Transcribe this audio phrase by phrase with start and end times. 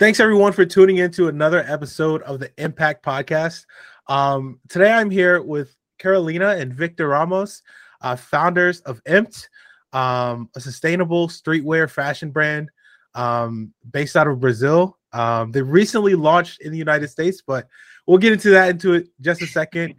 [0.00, 3.64] Thanks everyone for tuning in to another episode of the MPAKT Podcast.
[4.08, 7.62] Um, today I'm here with Carolina and Victor Ramos,
[8.00, 9.48] uh, founders of Impt,
[9.92, 12.70] um, a sustainable streetwear fashion brand
[13.14, 14.98] um, based out of Brazil.
[15.12, 17.68] Um, they recently launched in the United States, but
[18.08, 19.94] we'll get into that into it just a second.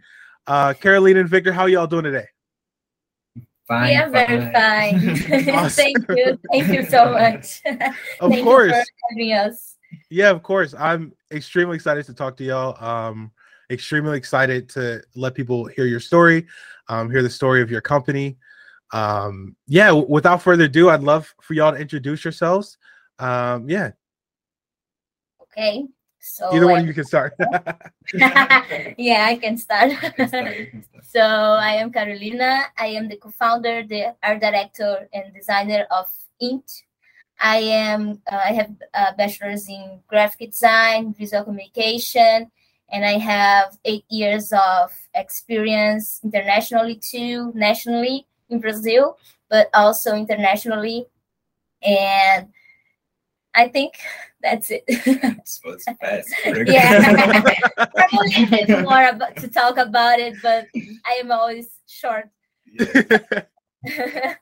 [0.46, 2.26] Uh, Carolina and Victor, how y'all doing today?
[3.66, 3.92] Fine.
[3.92, 5.48] Yeah, very fine.
[5.54, 5.70] awesome.
[5.70, 6.38] Thank you.
[6.52, 7.62] Thank you so much.
[8.20, 8.74] Of course.
[9.08, 9.75] having us.
[10.10, 10.74] Yeah, of course.
[10.78, 12.82] I'm extremely excited to talk to y'all.
[12.84, 13.32] Um,
[13.70, 16.46] extremely excited to let people hear your story,
[16.88, 18.36] um, hear the story of your company.
[18.92, 22.78] Um, yeah, w- without further ado, I'd love for y'all to introduce yourselves.
[23.18, 23.90] Um, yeah.
[25.42, 25.86] Okay.
[26.20, 27.34] So either one of you can start.
[28.14, 29.92] yeah, I can start.
[31.02, 32.64] so I am Carolina.
[32.78, 36.85] I am the co-founder, the art director, and designer of Impt
[37.40, 42.50] I am uh, I have a bachelor's in graphic design, visual communication,
[42.90, 49.18] and I have eight years of experience internationally too, nationally in Brazil,
[49.50, 51.06] but also internationally.
[51.82, 52.48] And
[53.54, 53.94] I think
[54.42, 54.84] that's it.
[56.68, 57.42] yeah,
[57.74, 60.66] probably a bit more about, to talk about it, but
[61.06, 62.30] I am always short.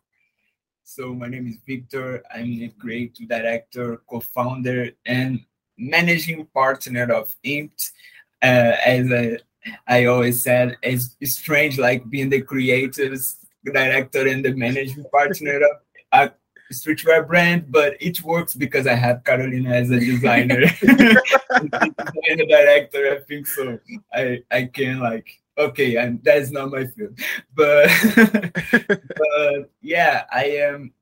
[0.86, 2.22] So my name is Victor.
[2.32, 5.40] I'm the creative director, co-founder, and
[5.78, 7.90] managing partner of Impt.
[8.42, 9.38] Uh, as I,
[9.88, 13.18] I always said, it's, strange like being the creative
[13.64, 15.62] director and the managing partner
[16.12, 16.32] of
[16.70, 23.14] a streetwear brand, but it works because I have Carolina as a designer, designer director.
[23.14, 23.78] I think so.
[24.12, 27.18] I I can like okay and that's not my field.
[27.54, 27.90] But
[28.72, 30.92] but yeah i am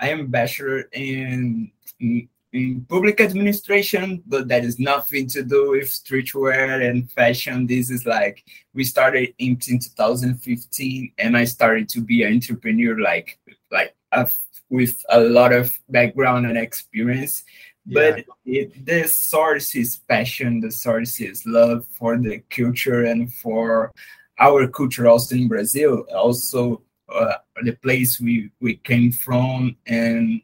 [0.00, 5.88] i am bachelor in, in, in public administration but that is nothing to do with
[5.88, 7.66] streetwear and fashion.
[7.66, 8.44] This is like
[8.74, 13.38] we started in, in 2015 and i started to be an entrepreneur like
[13.70, 14.30] like a,
[14.70, 17.44] with a lot of background and experience
[17.86, 23.92] but it, the source is passion the source is love for the culture and for
[24.38, 30.40] our culture also in brazil also uh, the place we we came from and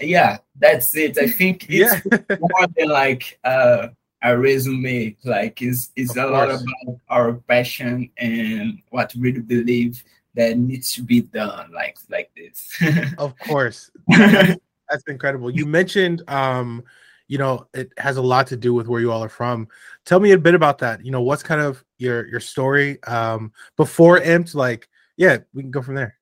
[0.00, 2.36] yeah that's it i think it's yeah.
[2.40, 3.88] more than like uh,
[4.22, 6.30] a resume like is is a course.
[6.30, 10.02] lot about our passion and what we really believe
[10.34, 12.76] that needs to be done like like this
[13.18, 13.90] of course
[14.90, 15.50] that's incredible.
[15.50, 16.84] You mentioned um,
[17.28, 19.68] you know, it has a lot to do with where you all are from.
[20.06, 21.04] Tell me a bit about that.
[21.04, 24.54] You know, what's kind of your your story um before Impt?
[24.54, 26.18] Like, yeah, we can go from there.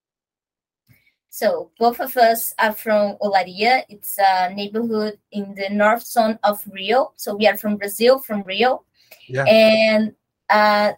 [1.30, 3.82] So both of us are from Olaria.
[3.88, 7.12] It's a neighborhood in the north zone of Rio.
[7.16, 8.84] So we are from Brazil, from Rio.
[9.28, 9.44] Yeah.
[9.44, 10.14] And
[10.48, 10.92] uh,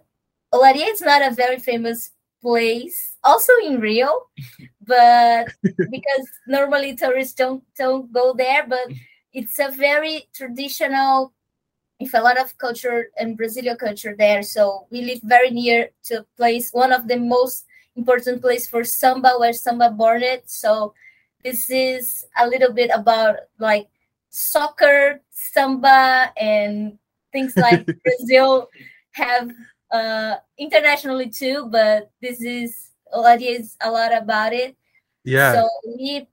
[0.55, 4.09] Olaria is not a very famous place also in rio
[4.87, 8.89] but because normally tourists don't don't go there but
[9.33, 11.33] it's a very traditional
[12.01, 14.43] with a lot of culture and brazilian culture there.
[14.43, 18.85] So we live very near to a place one of the most important place for
[18.85, 20.49] samba where samba born it.
[20.49, 20.95] So
[21.43, 23.89] this is a little bit about like
[24.31, 26.99] soccer samba and
[27.33, 28.69] things like brazil
[29.13, 29.51] have
[29.91, 34.77] uh, internationally too, but this is Olaria is a lot about it.
[35.25, 35.55] Yeah.
[35.55, 36.29] So we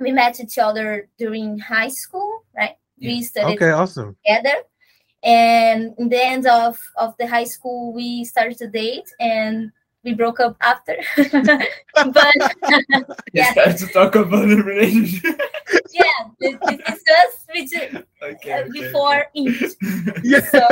[0.00, 2.76] we met each other during high school, right?
[2.98, 3.10] Yeah.
[3.10, 4.16] We studied okay, awesome.
[4.24, 4.62] together.
[5.22, 9.72] And in the end of, of the high school, we started to date and
[10.04, 10.96] we broke up after.
[11.16, 12.34] but
[13.32, 15.40] yeah, start to talk about the relationship.
[15.92, 16.04] yeah,
[16.38, 19.68] this, this is us okay, uh, okay, before okay.
[20.22, 20.40] yeah.
[20.40, 20.68] So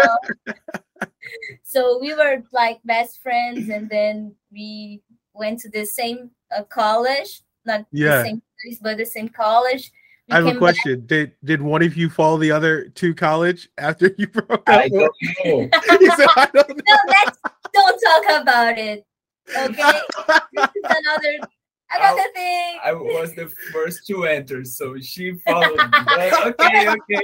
[1.63, 5.01] so we were like best friends and then we
[5.35, 8.19] went to the same uh, college not yeah.
[8.19, 9.93] the same place but the same college
[10.29, 11.01] we I have a question.
[11.01, 11.09] Back.
[11.09, 14.63] Did did one of you follow the other to college after you broke up?
[14.69, 15.13] I don't
[15.45, 15.69] know.
[15.73, 16.75] I don't know.
[16.87, 17.39] no, let's
[17.73, 19.05] don't talk about it.
[19.51, 20.01] Okay,
[20.53, 21.39] this is another
[21.91, 22.79] another I, thing.
[22.85, 25.77] I was the first to enter, so she followed.
[26.61, 27.21] okay, okay.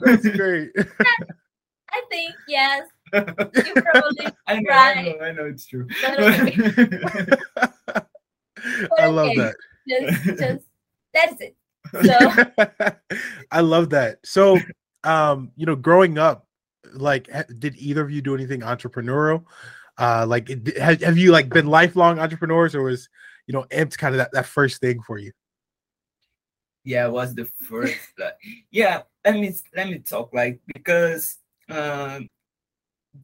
[0.00, 0.72] That's great.
[1.92, 2.88] I think yes.
[3.12, 4.96] You probably I know, right.
[4.96, 5.88] I know, I know it's true.
[8.98, 9.56] I love that.
[9.88, 10.66] Just, just
[11.12, 11.56] that's it.
[12.02, 12.16] So
[13.50, 14.18] I love that.
[14.24, 14.58] So,
[15.04, 16.46] um, you know, growing up,
[16.92, 17.28] like,
[17.58, 19.44] did either of you do anything entrepreneurial?
[19.98, 23.08] Uh, like, have, have you like been lifelong entrepreneurs, or was
[23.46, 25.32] you know, Impt kind of that, that first thing for you?
[26.84, 27.98] Yeah, was the first.
[28.18, 28.36] like,
[28.70, 32.28] yeah, let me let me talk like because um,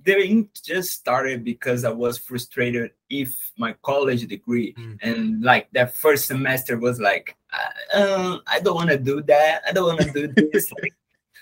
[0.05, 4.99] they just started because I was frustrated if my college degree mm.
[5.01, 7.37] and like that first semester was like
[7.95, 9.63] uh, I don't want to do that.
[9.69, 10.71] I don't want to do this.
[10.83, 10.95] like,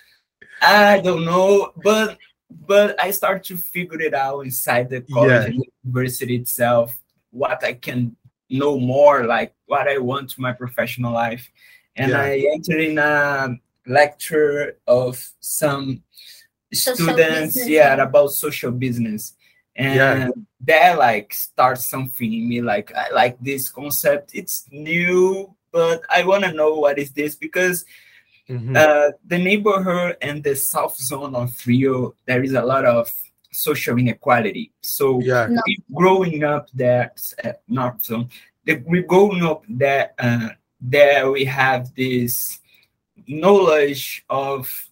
[0.61, 2.17] I don't know, but
[2.49, 5.61] but I start to figure it out inside the college yeah.
[5.83, 6.95] university itself,
[7.31, 8.15] what I can
[8.49, 11.51] know more, like what I want to my professional life.
[11.95, 12.21] And yeah.
[12.21, 13.55] I entered in a
[13.87, 16.03] lecture of some
[16.75, 17.69] social students, business.
[17.69, 19.33] yeah, about social business.
[19.75, 20.29] And yeah.
[20.61, 24.31] that like starts something in me, like I like this concept.
[24.33, 27.85] It's new, but I want to know what is this because
[28.49, 28.75] Mm-hmm.
[28.75, 33.11] Uh, the neighborhood and the south zone of Rio, there is a lot of
[33.51, 34.71] social inequality.
[34.81, 35.47] So yeah.
[35.49, 35.61] No.
[35.93, 37.11] growing up there,
[37.43, 38.29] uh, north zone,
[38.65, 40.11] the, we're growing up there.
[40.19, 40.49] Uh,
[40.79, 42.59] there we have this
[43.27, 44.89] knowledge of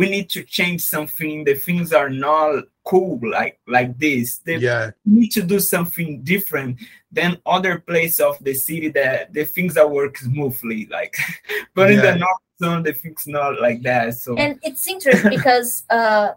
[0.00, 1.44] we need to change something.
[1.44, 4.38] The things are not cool like like this.
[4.38, 4.92] They yeah.
[5.04, 6.80] need to do something different
[7.12, 10.88] than other place of the city that the things that work smoothly.
[10.90, 11.18] Like,
[11.74, 11.96] but yeah.
[11.96, 14.14] in the north some of the things not like that.
[14.14, 16.30] So and it's interesting because uh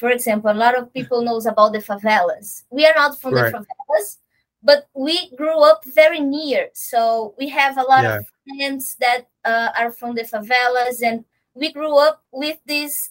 [0.00, 2.62] for example, a lot of people knows about the favelas.
[2.70, 3.52] We are not from right.
[3.52, 4.16] the favelas,
[4.62, 6.70] but we grew up very near.
[6.72, 8.16] So we have a lot yeah.
[8.16, 13.09] of friends that uh, are from the favelas, and we grew up with these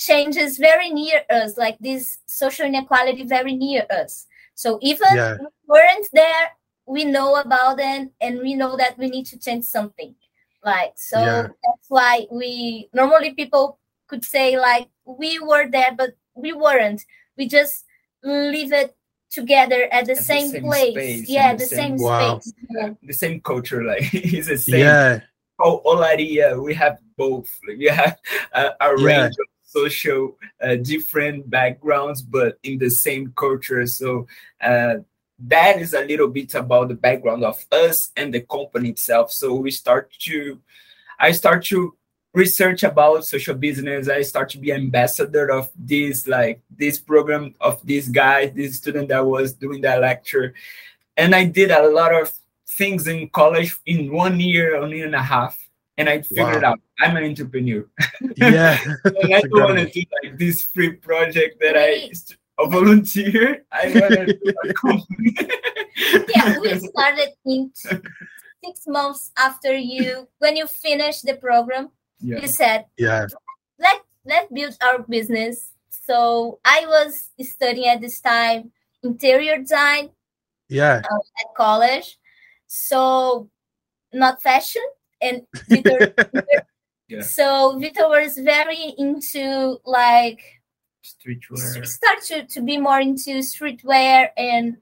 [0.00, 4.26] changes very near us, like this social inequality very near us.
[4.54, 5.36] So even yeah.
[5.38, 6.50] we weren't there,
[6.86, 10.14] we know about them, and we know that we need to change something
[10.64, 11.42] like so yeah.
[11.42, 17.04] that's why we normally people could say like we were there but we weren't
[17.38, 17.84] we just
[18.22, 18.96] live it
[19.30, 22.38] together at the, at same, the same, place space, yeah the, the, same, same wow.
[22.38, 22.90] space yeah.
[23.02, 25.20] the same culture like it's the same yeah
[25.60, 28.18] oh olaria we have both we have
[28.52, 29.24] uh, a range yeah.
[29.26, 34.26] of social uh, different backgrounds but in the same culture so
[34.60, 34.94] uh,
[35.46, 39.32] that is a little bit about the background of us and the company itself.
[39.32, 40.60] So we start to,
[41.18, 41.96] I start to
[42.34, 44.08] research about social business.
[44.08, 49.08] I start to be ambassador of this, like this program of this guy, this student
[49.08, 50.54] that was doing that lecture.
[51.16, 52.32] And I did a lot of
[52.68, 55.58] things in college in one year, year and a half.
[56.00, 56.72] And I figured wow.
[56.72, 57.86] out I'm an entrepreneur.
[58.36, 58.78] Yeah.
[59.04, 62.10] and I don't want to do like this free project that I
[62.58, 63.64] a volunteer.
[63.72, 63.86] I
[66.34, 71.90] yeah, we started in six months after you when you finished the program.
[72.20, 72.40] Yeah.
[72.40, 73.26] You said, "Yeah,
[73.78, 78.72] let let's build our business." So I was studying at this time
[79.02, 80.10] interior design.
[80.68, 82.18] Yeah, uh, at college.
[82.66, 83.48] So
[84.12, 84.84] not fashion
[85.20, 86.14] and Victor,
[87.08, 87.22] yeah.
[87.22, 90.40] So Victor was very into like
[91.04, 94.76] streetwear start to, to be more into streetwear and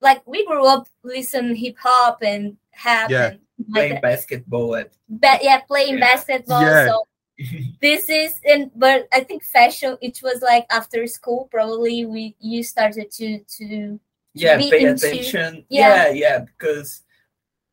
[0.00, 3.30] like we grew up listen hip hop and have yeah.
[3.30, 3.40] and
[3.72, 6.14] playing like basketball at ba- yeah playing yeah.
[6.14, 6.86] basketball yeah.
[6.86, 7.02] so
[7.80, 12.62] this is and but i think fashion it was like after school probably we you
[12.62, 13.98] started to to
[14.34, 16.06] yeah pay into, attention yeah.
[16.06, 17.02] yeah yeah because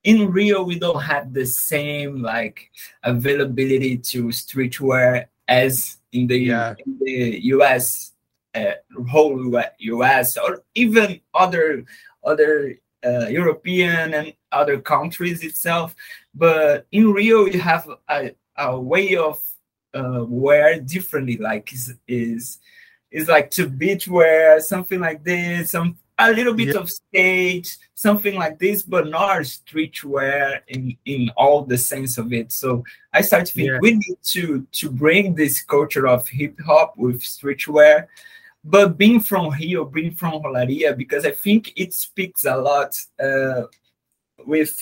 [0.04, 2.72] in rio we don't have the same like
[3.04, 6.76] availability to streetwear as in the, yeah.
[6.86, 8.14] in the US,
[8.56, 8.74] uh,
[9.10, 11.86] whole US, or even other
[12.24, 15.96] other uh, European and other countries itself.
[16.36, 19.42] But in Rio, you have a, a way of
[19.94, 21.38] uh, wear differently.
[21.38, 22.60] Like is is
[23.12, 25.98] is like to beach wear, something like this, some
[26.30, 26.80] a little bit yeah.
[26.80, 32.52] of stage, something like this, but not streetwear in in all the sense of it.
[32.52, 33.80] So I started to think yeah.
[33.82, 38.08] we need to to bring this culture of hip hop with streetwear,
[38.64, 43.64] but being from Rio, being from Olaria, because I think it speaks a lot uh,
[44.46, 44.76] with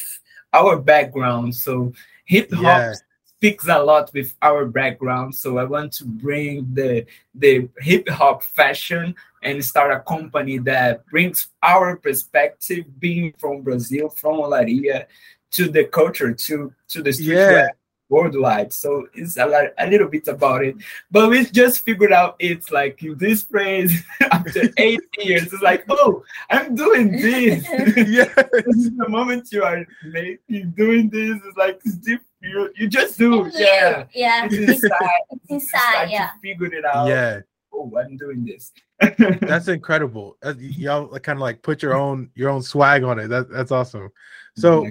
[0.53, 1.55] our background.
[1.55, 1.93] So
[2.25, 2.93] hip hop yeah
[3.39, 5.34] speaks a lot with our background.
[5.34, 11.05] So I want to bring the the hip hop fashion and start a company that
[11.08, 15.05] brings our perspective, being from Brazil, from Olaria,
[15.51, 17.67] to the culture, to to the streetwear.
[17.67, 17.67] Yeah
[18.10, 18.74] worldwide.
[18.74, 20.75] So it's a, lot, a little bit about it.
[21.12, 25.86] But we just figured out it's like in this phrase after eight years, it's like,
[25.89, 27.63] oh, I'm doing this.
[27.69, 28.34] yeah.
[28.34, 32.25] the moment you are making doing this, it's like it's different.
[32.41, 34.05] You, you just do, yeah.
[34.13, 34.46] Yeah.
[34.46, 35.10] It's inside.
[35.31, 36.31] it's inside, yeah.
[36.41, 37.08] Figured it out.
[37.08, 37.41] Yeah.
[37.74, 38.72] Oh, I'm doing this.
[39.41, 40.38] that's incredible.
[40.58, 43.27] Y'all kind of like put your own your own swag on it.
[43.27, 44.10] That, that's awesome.
[44.58, 44.89] So,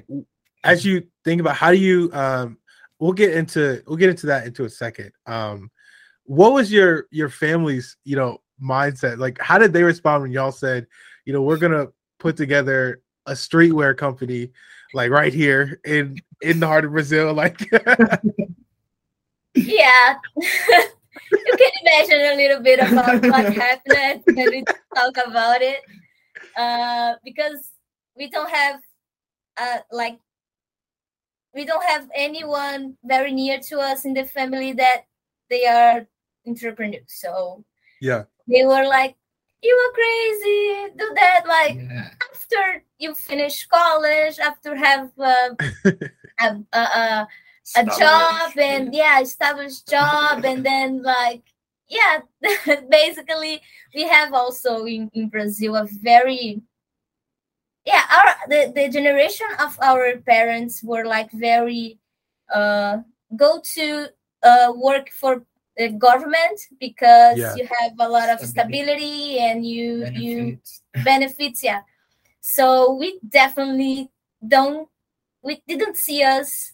[0.64, 2.58] as you think about how do you um
[2.98, 5.12] we'll get into we'll get into that into a second.
[5.26, 5.70] Um,
[6.24, 9.18] what was your your family's you know mindset?
[9.18, 10.86] Like, how did they respond when y'all said,
[11.24, 11.88] you know, we're gonna
[12.18, 14.52] put together a streetwear company,
[14.94, 17.34] like right here in in the heart of Brazil?
[17.34, 17.60] Like,
[19.54, 20.14] yeah.
[20.36, 24.64] you can imagine a little bit about what happened when we
[24.94, 25.80] talk about it,
[26.56, 27.72] uh, because
[28.16, 28.80] we don't have
[29.58, 30.18] uh, like
[31.54, 35.02] we don't have anyone very near to us in the family that
[35.50, 36.06] they are
[36.46, 37.02] entrepreneurs.
[37.08, 37.64] So
[38.00, 39.16] yeah, they were like,
[39.62, 42.10] "You are crazy, do that!" Like yeah.
[42.32, 45.50] after you finish college, after have uh,
[46.40, 47.28] a, a, a,
[47.76, 51.42] a job and yeah, established job, and then like
[51.88, 52.20] yeah,
[52.90, 53.60] basically
[53.94, 56.60] we have also in, in Brazil a very
[57.84, 61.98] yeah our the, the generation of our parents were like very
[62.52, 62.98] uh
[63.36, 64.06] go to
[64.42, 65.42] uh work for
[65.78, 67.54] the government because yeah.
[67.54, 70.20] you have a lot of stability, and you benefits.
[70.20, 71.62] you benefits.
[71.62, 71.82] yeah.
[72.40, 74.10] So we definitely
[74.46, 74.88] don't
[75.42, 76.72] we didn't see us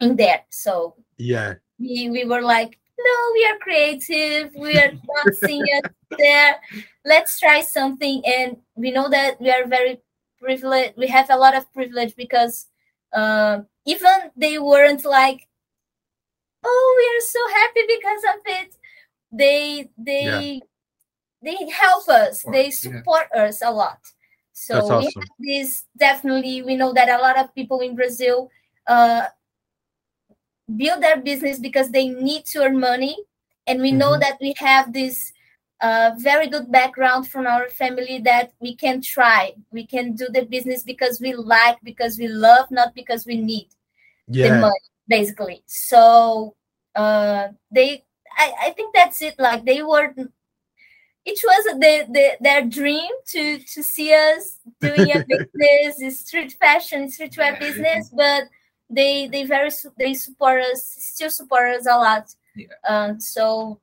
[0.00, 0.44] in there.
[0.50, 1.54] So yeah.
[1.78, 4.54] we, we were like no we are creative.
[4.54, 5.86] We are not seeing it
[6.18, 6.60] there.
[7.04, 8.22] Let's try something.
[8.26, 10.00] And we know that we are very
[10.40, 12.66] privileged we have a lot of privilege because
[13.12, 15.47] uh, even they weren't like
[16.64, 18.74] oh we are so happy because of it
[19.32, 20.58] they they yeah.
[21.42, 23.44] they help us they support yeah.
[23.44, 23.98] us a lot
[24.52, 24.98] so awesome.
[24.98, 28.50] we have this definitely we know that a lot of people in brazil
[28.86, 29.24] uh,
[30.76, 33.16] build their business because they need to earn money
[33.66, 33.98] and we mm-hmm.
[33.98, 35.32] know that we have this
[35.80, 40.44] a very good background from our family that we can try we can do the
[40.44, 43.68] business because we like because we love not because we need
[44.26, 44.48] yeah.
[44.48, 45.62] the money basically.
[45.66, 46.54] So
[46.94, 48.04] uh they
[48.36, 49.34] I, I think that's it.
[49.38, 50.14] Like they were
[51.24, 55.24] it was the, the, their dream to to see us doing a
[55.54, 58.44] business street fashion streetwear business but
[58.88, 62.34] they they very they support us still support us a lot.
[62.56, 62.66] Yeah.
[62.88, 63.80] um, so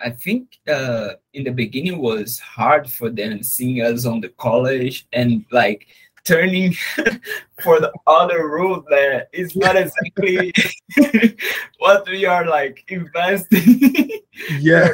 [0.00, 5.06] I think uh, in the beginning was hard for them seeing us on the college
[5.12, 5.86] and like
[6.24, 6.72] turning
[7.62, 10.52] for the other route that is not exactly
[11.78, 14.10] what we are like investing.
[14.58, 14.88] yeah.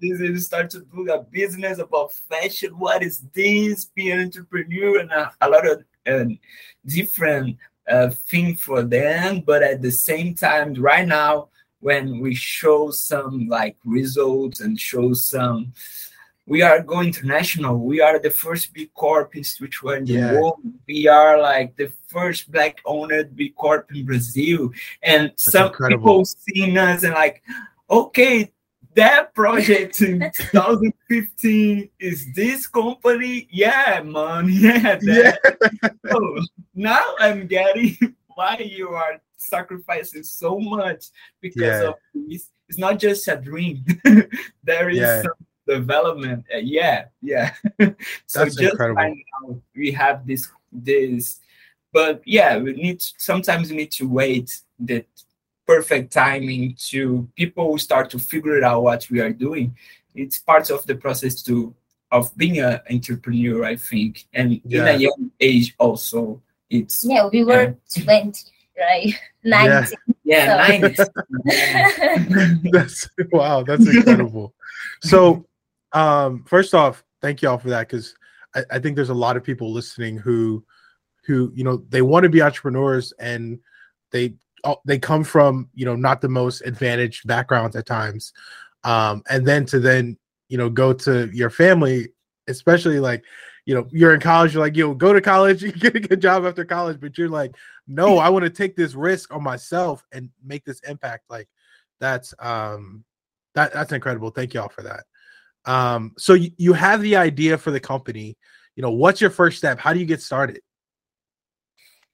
[0.00, 2.70] this is start to do a business about fashion.
[2.78, 3.86] What is this?
[3.86, 5.84] Be an entrepreneur and a, a lot of
[6.86, 7.56] different
[7.88, 9.40] uh, thing for them.
[9.40, 11.48] But at the same time, right now
[11.80, 15.72] when we show some like results and show some
[16.48, 17.78] we are going international.
[17.78, 20.32] We are the first B Corp in streetwear in the yeah.
[20.32, 20.60] world.
[20.86, 24.70] We are like the first black owned B Corp in Brazil.
[25.02, 26.02] And That's some incredible.
[26.02, 27.42] people seeing us and like,
[27.90, 28.50] okay,
[28.94, 33.46] that project in 2015 is this company.
[33.50, 34.48] Yeah, man.
[34.48, 34.96] Yeah.
[34.96, 35.02] That.
[35.02, 35.90] yeah.
[36.10, 36.42] so oh,
[36.74, 41.06] now I'm getting why you are sacrificing so much
[41.42, 41.88] because yeah.
[41.88, 42.50] of this.
[42.70, 43.82] It's not just a dream.
[44.62, 45.22] there is yeah.
[45.22, 45.32] some
[45.68, 46.44] development.
[46.52, 47.54] Uh, yeah, yeah.
[47.80, 47.94] so
[48.34, 48.96] That's just incredible.
[48.96, 51.40] right now we have this this,
[51.92, 55.04] but yeah, we need sometimes we need to wait the
[55.66, 59.76] perfect timing to people start to figure out what we are doing.
[60.14, 61.74] It's part of the process to
[62.10, 64.80] of being an entrepreneur, I think, and yeah.
[64.80, 66.40] in a young age also.
[66.70, 69.14] It's yeah, we were uh, twenty right?
[69.44, 69.96] 90.
[70.24, 71.04] Yeah, yeah so.
[71.44, 72.70] 90.
[72.72, 74.52] that's wow, that's incredible.
[75.00, 75.46] so
[75.92, 78.14] um first off, thank y'all for that because
[78.54, 80.64] I, I think there's a lot of people listening who
[81.26, 83.58] who you know they want to be entrepreneurs and
[84.10, 84.34] they
[84.84, 88.32] they come from you know not the most advantaged backgrounds at times.
[88.84, 90.16] Um and then to then
[90.48, 92.08] you know go to your family
[92.48, 93.24] especially like
[93.66, 96.20] you know you're in college you're like yo go to college you get a good
[96.20, 97.54] job after college but you're like
[97.86, 101.48] no i want to take this risk on myself and make this impact like
[102.00, 103.04] that's um
[103.54, 104.30] that that's incredible.
[104.30, 105.04] Thank y'all for that
[105.68, 108.36] um so you, you have the idea for the company.
[108.74, 109.78] You know what's your first step?
[109.78, 110.60] How do you get started?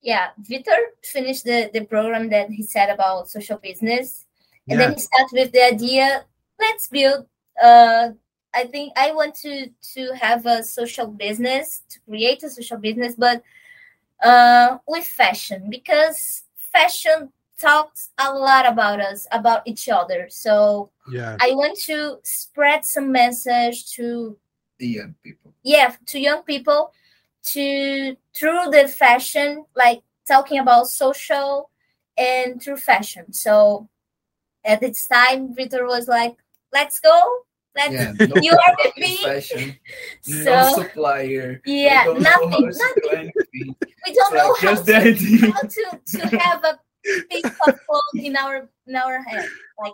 [0.03, 4.27] Yeah victor finished the the program that he said about social business.
[4.69, 4.87] And yeah.
[4.87, 6.25] then he started with the idea
[6.59, 7.27] let's build
[7.63, 8.11] uh
[8.55, 13.15] I think I want to to have a social business, to create a social business,
[13.19, 13.43] but
[14.23, 15.69] uh, with fashion.
[15.69, 17.33] Because fashion
[17.65, 20.27] talks a lot about us, about each other.
[20.29, 24.37] So yeah, I want to spread some message to
[24.79, 25.53] the young people.
[25.63, 26.93] Yeah, to young people,
[27.53, 31.71] to through the fashion, like talking about social
[32.19, 33.33] and through fashion.
[33.33, 33.89] So
[34.65, 36.37] at this time, Victor was like,
[36.73, 37.19] "Let's go."
[37.77, 39.17] Let's, yeah, no you are with me.
[39.17, 39.77] Fashion,
[40.23, 41.61] so, no supplier.
[41.65, 42.71] Yeah, nothing.
[42.71, 43.33] nothing.
[43.53, 46.79] We don't know like how, to, how to, to have a
[47.31, 47.79] piece of
[48.15, 49.49] in our in our head.
[49.79, 49.93] Like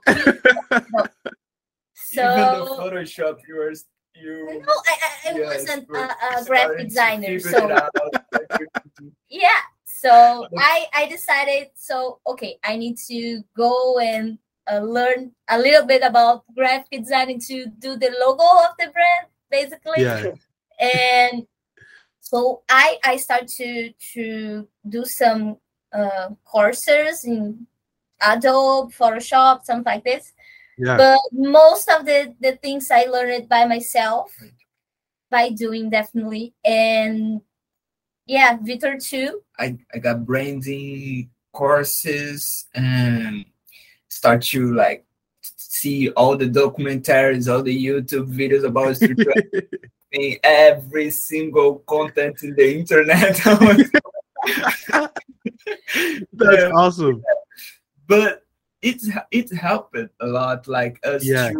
[1.94, 3.74] so even the Photoshop you were
[4.14, 7.68] you no I, I, I yes, wasn't a, a graphic designer so
[9.28, 14.38] yeah so I I decided so okay I need to go and
[14.70, 19.26] uh, learn a little bit about graphic design to do the logo of the brand
[19.50, 20.32] basically yeah.
[20.80, 21.46] and
[22.20, 25.56] so I I start to to do some
[25.92, 27.66] uh, courses in
[28.20, 30.32] Adobe, Photoshop, something like this.
[30.78, 30.96] Yeah.
[30.96, 34.32] But most of the the things I learned by myself,
[35.30, 37.42] by doing definitely, and
[38.26, 39.42] yeah, Victor too.
[39.58, 43.44] I I got branding courses and
[44.08, 45.04] start to like
[45.42, 49.18] see all the documentaries, all the YouTube videos about street
[50.42, 53.40] every single content in the internet.
[56.32, 56.70] That's yeah.
[56.74, 57.22] awesome.
[58.06, 58.44] But
[58.82, 61.52] it it helped a lot, like us yeah.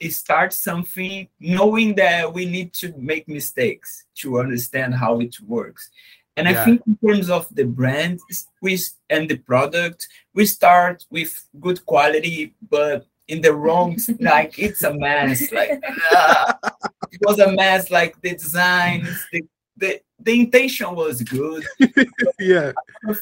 [0.00, 5.90] to start something, knowing that we need to make mistakes to understand how it works.
[6.36, 6.62] And yeah.
[6.62, 8.20] I think in terms of the brand
[8.62, 8.78] we
[9.10, 14.94] and the product, we start with good quality, but in the wrong like it's a
[14.94, 15.52] mess.
[15.52, 16.52] Like uh,
[17.12, 17.90] it was a mess.
[17.90, 19.42] Like the design, the
[19.76, 21.64] the, the intention was good.
[22.38, 22.72] yeah,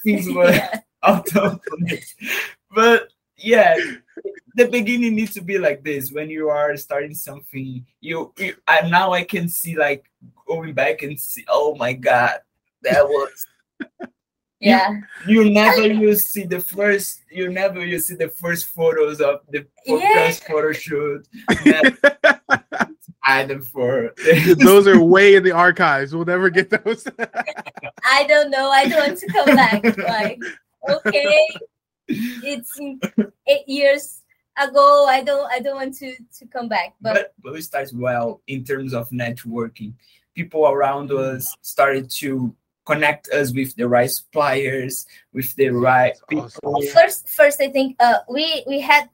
[0.02, 0.81] things were yeah.
[1.02, 2.14] out of place.
[2.75, 3.76] But yeah,
[4.55, 6.12] the beginning needs to be like this.
[6.12, 10.11] When you are starting something, you, you I, now I can see like
[10.47, 11.45] going back and see.
[11.49, 12.40] Oh my god,
[12.83, 13.47] that was.
[14.61, 15.00] Yeah.
[15.27, 19.41] you, you never you see the first you never you see the first photos of
[19.50, 20.12] the yeah.
[20.15, 21.27] first photo shoot
[23.25, 24.15] either for.
[24.59, 26.15] Those are way in the archives.
[26.15, 27.06] We'll never get those.
[28.04, 28.71] I don't know.
[28.71, 29.85] I don't want to come back.
[29.99, 30.41] Like
[30.89, 31.47] okay.
[32.09, 32.78] It's
[33.47, 34.23] eight years
[34.61, 35.06] ago.
[35.09, 38.43] I don't i don't want to to come back but but, but it starts well
[38.49, 39.93] in terms of networking
[40.35, 42.54] people around us started to
[42.89, 46.83] connect us with the right suppliers, with the right people.
[46.93, 49.11] First, first, I think uh, we we had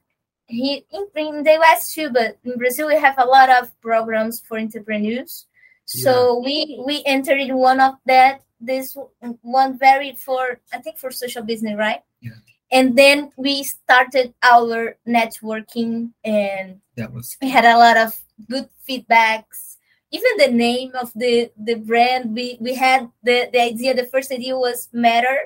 [0.47, 4.41] he in, in the US too, but in Brazil we have a lot of programs
[4.47, 5.47] for entrepreneurs.
[5.85, 6.45] So yeah.
[6.45, 8.41] we we entered in one of that.
[8.59, 8.95] This
[9.41, 12.01] one very for I think for social business, right?
[12.21, 12.39] Yeah.
[12.71, 18.15] And then we started our networking, and that was we had a lot of
[18.49, 19.74] good feedbacks
[20.15, 24.31] even the name of the the brand we we had the the idea the first
[24.31, 25.37] idea was matter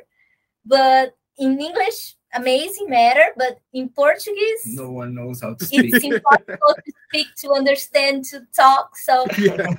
[0.66, 6.06] but in english amazing matter but in portuguese no one knows how to speak it's
[6.06, 9.74] impossible to speak to understand to talk so yeah.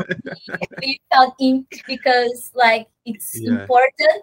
[0.83, 3.61] we, felt in because like it's yeah.
[3.61, 4.19] important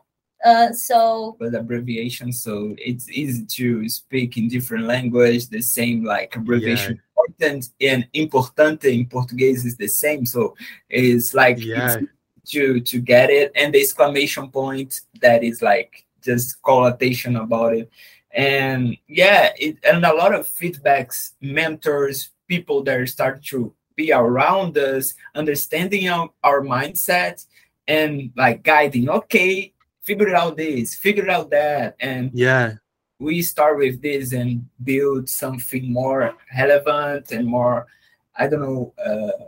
[0.45, 6.35] uh, so but abbreviation so it's easy to speak in different language the same like
[6.35, 10.25] abbreviation yeah important and importante in Portuguese is the same.
[10.25, 10.55] So
[10.89, 11.97] it's like yeah.
[11.97, 12.07] it's
[12.51, 17.75] to to get it, and the exclamation point that is like just call attention about
[17.75, 17.89] it.
[18.31, 24.77] And yeah, it, and a lot of feedbacks, mentors, people that start to be around
[24.77, 27.45] us, understanding our, our mindset
[27.87, 31.95] and like guiding, okay, figure out this, figure out that.
[31.99, 32.75] And yeah,
[33.19, 37.87] we start with this and build something more relevant and more
[38.35, 39.45] i don't know uh,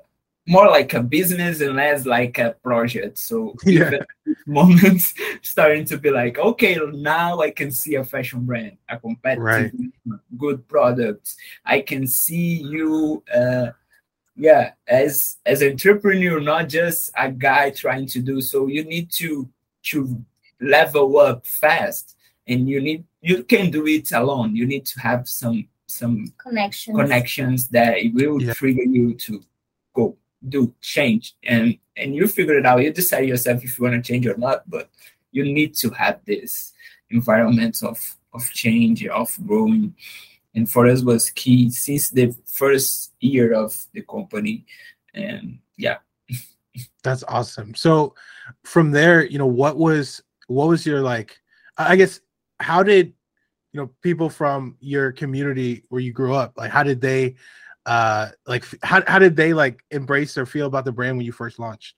[0.49, 3.19] more like a business and less like a project.
[3.19, 3.91] So yeah.
[4.47, 9.43] moments starting to be like okay now i can see a fashion brand a competitive
[9.43, 10.19] right.
[10.39, 11.35] good product.
[11.65, 13.67] I can see you uh,
[14.35, 18.41] yeah as as entrepreneur not just a guy trying to do.
[18.41, 19.47] So you need to
[19.91, 20.25] to
[20.59, 22.15] level up fast
[22.47, 24.55] and you need you can do it alone.
[24.55, 26.97] You need to have some some connections.
[26.97, 28.53] connections that will yeah.
[28.53, 29.43] trigger you to
[29.95, 30.15] go
[30.47, 31.35] do change.
[31.43, 32.83] And and you figure it out.
[32.83, 34.89] You decide yourself if you want to change or not but
[35.31, 36.73] you need to have this
[37.09, 37.99] environment of
[38.33, 39.95] of change of growing.
[40.55, 44.65] And for us was key since the first year of the company.
[45.13, 45.97] And yeah.
[47.03, 47.75] That's awesome.
[47.75, 48.15] So
[48.63, 51.39] from there you know what was what was your like
[51.77, 52.21] i guess
[52.59, 53.13] how did
[53.73, 57.35] you know people from your community where you grew up like how did they
[57.85, 61.31] uh like how, how did they like embrace or feel about the brand when you
[61.31, 61.95] first launched?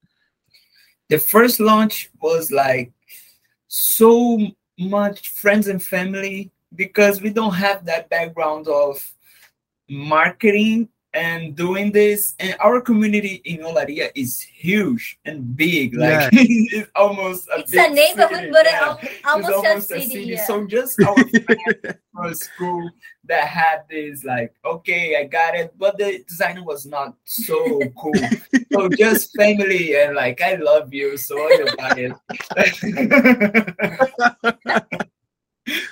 [1.10, 2.92] The first launch was like
[3.68, 4.40] so
[4.80, 9.06] much friends and family because we don't have that background of
[9.90, 16.30] marketing and doing this and our community in Olaria is huge and big like yeah.
[16.34, 18.52] it's almost a it's a neighborhood city.
[18.52, 18.96] but yeah.
[19.26, 20.24] almost, almost, a, city, a city.
[20.24, 20.46] Yeah.
[20.46, 22.90] so just our school
[23.26, 28.14] that had this like okay i got it but the design was not so cool
[28.72, 32.14] so just family and like i love you so you got it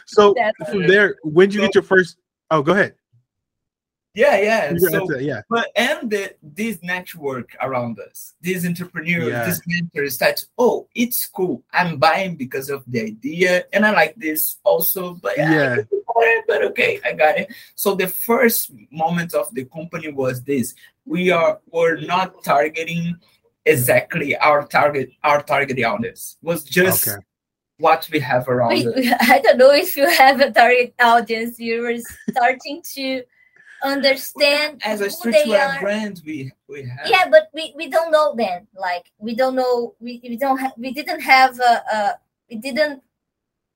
[0.08, 0.34] so
[0.70, 2.18] from there when did you get your first
[2.52, 2.96] oh go ahead
[4.20, 4.78] yeah, yeah.
[4.78, 5.42] So, yeah.
[5.50, 9.46] But and the, this network around us, these entrepreneurs, yeah.
[9.46, 11.64] these mentors that oh, it's cool.
[11.74, 15.14] I'm buying because of the idea, and I like this also.
[15.16, 17.54] But yeah, it, but okay, I got it.
[17.76, 23.16] So the first moment of the company was this: we are we're not targeting
[23.66, 27.20] exactly our target our target audience was just okay
[27.80, 28.88] what we have around Wait,
[29.22, 31.60] I don't know if you have a target audience.
[31.60, 31.98] You were
[32.30, 33.24] starting to
[33.84, 37.08] understand as a streetwear brand we we have.
[37.08, 38.68] Yeah but we we don't know then.
[38.76, 42.14] Like we don't know we, we don't have we didn't have a, a
[42.50, 43.02] we didn't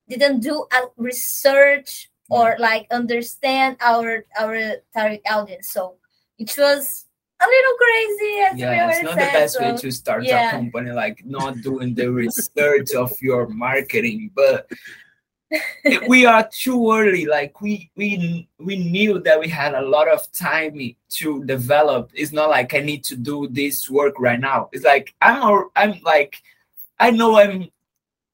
[0.08, 5.70] didn't do a research or like understand our our target audience.
[5.70, 5.96] So
[6.38, 7.06] it was
[7.40, 10.48] a little crazy yeah it's not said, the best so, way to start yeah.
[10.48, 14.70] a company like not doing the research of your marketing but
[16.08, 20.20] we are too early like we we we knew that we had a lot of
[20.32, 20.78] time
[21.10, 22.10] to develop.
[22.14, 24.68] It's not like i need to do this work right now.
[24.72, 26.42] It's like i'm i'm like
[26.98, 27.68] i know i'm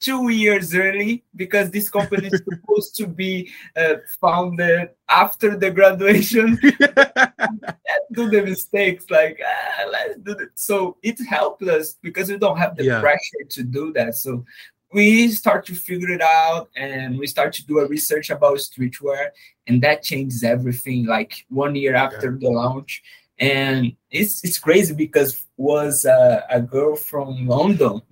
[0.01, 6.59] two years early because this company is supposed to be uh, founded after the graduation.
[8.13, 12.57] Do the mistakes like ah, let's do it so it helped us because we don't
[12.57, 13.01] have the yeah.
[13.01, 14.17] pressure to do that.
[14.17, 14.45] So
[14.93, 19.29] we start to figure it out and we start to do a research about streetwear
[19.67, 22.39] and that changes everything like one year after yeah.
[22.41, 23.03] the launch.
[23.39, 28.03] And it's it's crazy because was uh, a girl from london.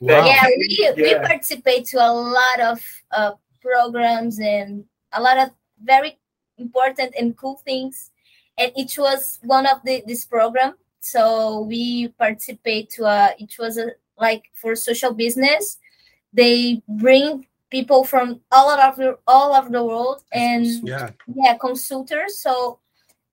[0.00, 0.26] Wow.
[0.26, 5.50] yeah, we, yeah, we participate to a lot of uh, programs and a lot of
[5.82, 6.18] very
[6.58, 8.10] important and cool things.
[8.58, 10.74] And it was one of the this program.
[11.00, 15.78] So we participate to a it was a like for social business
[16.34, 22.38] they bring people from all of the all of the world and yeah, yeah consultors.
[22.38, 22.78] So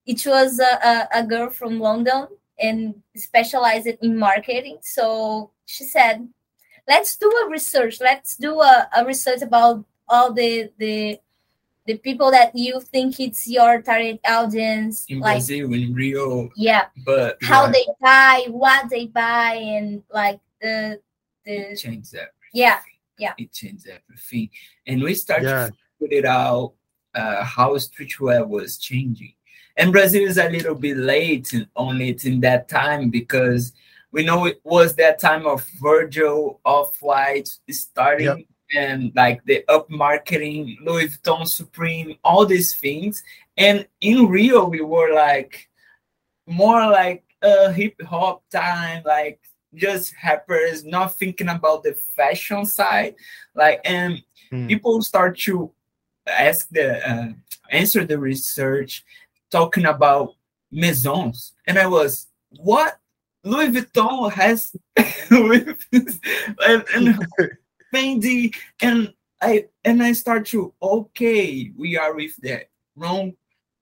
[0.06, 2.26] it was a, a, a girl from london
[2.58, 4.78] and specialized in marketing.
[4.82, 6.28] So she said
[6.88, 8.00] let's do a research.
[8.00, 11.20] Let's do a, a research about all the the
[11.86, 16.50] the people that you think it's your target audience in like, Brazil in Rio.
[16.56, 16.86] Yeah.
[17.04, 17.72] But how yeah.
[17.72, 21.00] they buy what they buy and like the
[21.44, 22.32] the change that.
[22.52, 22.80] Yeah,
[23.18, 23.34] yeah.
[23.38, 24.50] It changed everything,
[24.86, 25.66] and we started yeah.
[25.66, 26.74] to figure it out
[27.14, 29.34] uh, how streetwear was changing.
[29.76, 33.72] And Brazil is a little bit late on it in that time because
[34.10, 38.26] we know it was that time of Virgil, Off White starting.
[38.26, 38.38] Yep.
[38.74, 43.22] And like the up marketing, Louis Vuitton Supreme, all these things.
[43.58, 45.68] And in Rio, we were like
[46.46, 49.40] more like a hip hop time, like
[49.74, 53.14] just happers, not thinking about the fashion side.
[53.54, 54.68] Like, and mm.
[54.68, 55.72] people start to
[56.26, 57.28] ask the uh,
[57.70, 59.04] answer the research,
[59.50, 60.34] talking about
[60.70, 62.98] maisons, and I was what
[63.44, 64.74] Louis Vuitton has
[65.30, 67.26] and, and
[67.94, 73.34] Fendi, and I and I start to okay, we are with the wrong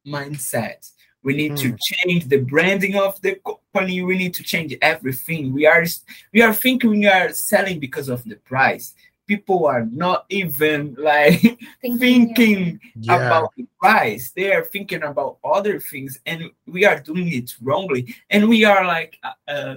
[0.07, 0.90] mindset.
[1.22, 1.61] We need mm.
[1.61, 1.76] to hmm.
[1.80, 4.02] change the branding of the company.
[4.02, 5.52] We need to change everything.
[5.52, 5.85] We are
[6.33, 8.94] we are thinking we are selling because of the price.
[9.26, 11.40] People are not even like
[11.83, 13.16] thinking, thinking yeah.
[13.16, 14.30] about the price.
[14.30, 18.14] They are thinking about other things, and we are doing it wrongly.
[18.30, 19.76] And we are like, uh, uh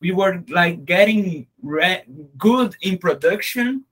[0.00, 2.04] we were like getting re-
[2.36, 3.84] good in production,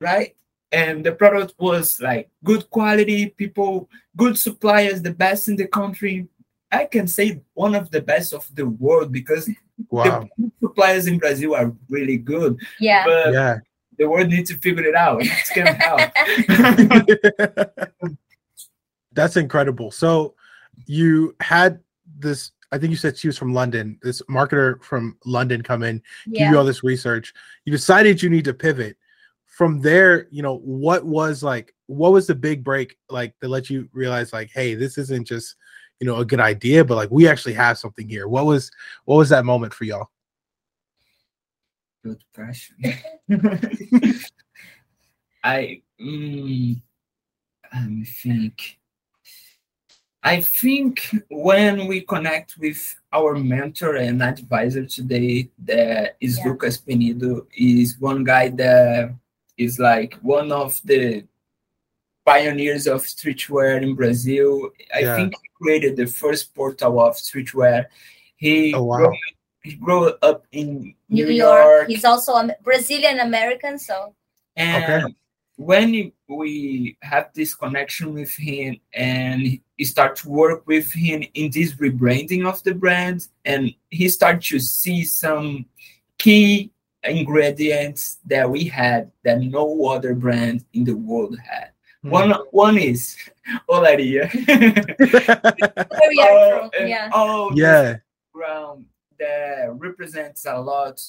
[0.00, 0.36] right?
[0.72, 6.26] And the product was like good quality people good suppliers the best in the country
[6.70, 9.48] i can say one of the best of the world because
[9.90, 10.28] wow.
[10.36, 13.58] the suppliers in brazil are really good yeah but yeah
[13.98, 16.00] the world needs to figure it out it's gonna help
[19.12, 20.34] that's incredible so
[20.86, 21.80] you had
[22.18, 23.98] this I think you said she was from London.
[24.02, 26.40] This marketer from London come in, yeah.
[26.44, 27.32] give you all this research.
[27.64, 28.98] You decided you need to pivot
[29.58, 33.68] from there, you know, what was like, what was the big break like that let
[33.68, 35.56] you realize like, hey, this isn't just,
[35.98, 38.28] you know, a good idea, but like we actually have something here.
[38.28, 38.70] What was
[39.04, 40.10] what was that moment for y'all?
[42.04, 42.76] Good question.
[45.42, 46.80] I mm,
[47.72, 48.78] I think
[50.22, 56.44] I think when we connect with our mentor and advisor today, that is yeah.
[56.44, 59.16] Lucas Penido, is one guy that
[59.58, 61.24] is like one of the
[62.24, 64.70] pioneers of streetwear in Brazil.
[64.94, 65.16] I yeah.
[65.16, 67.86] think he created the first portal of streetwear.
[68.36, 68.96] He oh, wow.
[68.98, 69.16] grew,
[69.62, 71.64] he grew up in New, New York.
[71.64, 71.88] York.
[71.88, 74.14] He's also a Brazilian American, so
[74.56, 75.14] and okay.
[75.56, 81.50] when we have this connection with him and he start to work with him in
[81.50, 85.64] this rebranding of the brand and he start to see some
[86.18, 86.72] key
[87.04, 91.70] ingredients that we had that no other brand in the world had
[92.04, 92.10] mm.
[92.10, 93.16] one one is
[93.70, 94.26] olaria
[96.18, 97.96] oh, yeah oh yeah
[98.32, 98.84] ground
[99.18, 101.00] that represents a lot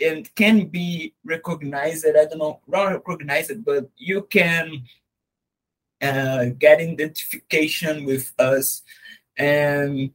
[0.00, 2.06] and can be recognized.
[2.06, 4.82] I don't know, not recognized, but you can
[6.02, 8.82] uh, get identification with us.
[9.36, 10.10] And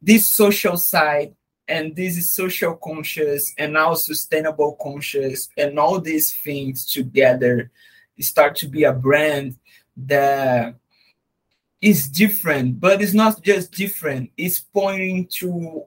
[0.00, 1.34] this social side
[1.70, 7.70] and this is social conscious and now sustainable conscious and all these things together
[8.18, 9.56] start to be a brand
[9.96, 10.74] that
[11.80, 15.82] is different but it's not just different it's pointing to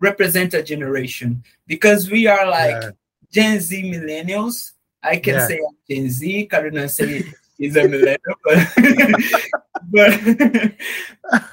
[0.00, 2.90] represent a generation because we are like yeah.
[3.34, 4.72] Gen Z millennials.
[5.02, 5.46] I can yeah.
[5.48, 6.46] say I'm Gen Z.
[6.46, 7.24] Karina say
[7.64, 8.58] he's a millennial, but,
[9.90, 10.24] but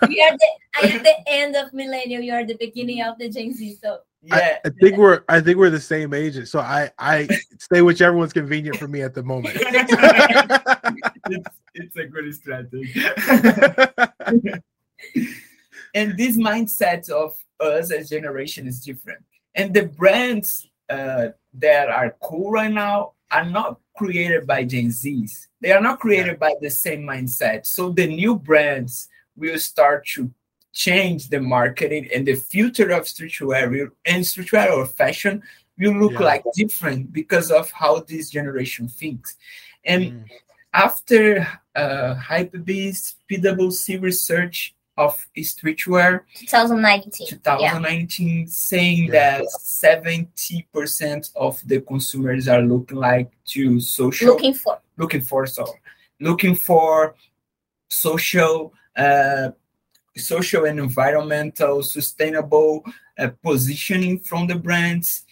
[0.10, 2.21] we are the I am the end of millennial.
[2.21, 3.78] You are the beginning of the Gen Z.
[3.82, 6.47] So yeah, I, I, think we're I think we're the same age.
[6.47, 7.28] So I I
[7.60, 9.56] stay whichever one's convenient for me at the moment.
[11.30, 12.93] it's, it's a good strategy.
[15.93, 19.24] and this mindset of us as generation is different.
[19.56, 25.48] And the brands uh, that are cool right now are not created by Gen Zs.
[25.62, 27.65] They are not created by the same mindset.
[27.65, 30.32] So the new brands will start to
[30.74, 35.44] change the marketing and the future of streetwear and streetwear or fashion
[35.78, 36.24] will look yeah.
[36.24, 39.38] like different because of how this generation thinks.
[39.84, 40.26] And mm.
[40.74, 48.46] after uh, Hypebeast PwC research of streetwear 2019 2019 yeah.
[48.48, 49.40] saying yeah.
[49.40, 55.66] that 70% of the consumers are looking like to social looking for looking for so
[56.20, 57.16] looking for
[57.90, 59.50] social uh,
[60.16, 62.84] social and environmental sustainable
[63.18, 65.26] uh, positioning from the brands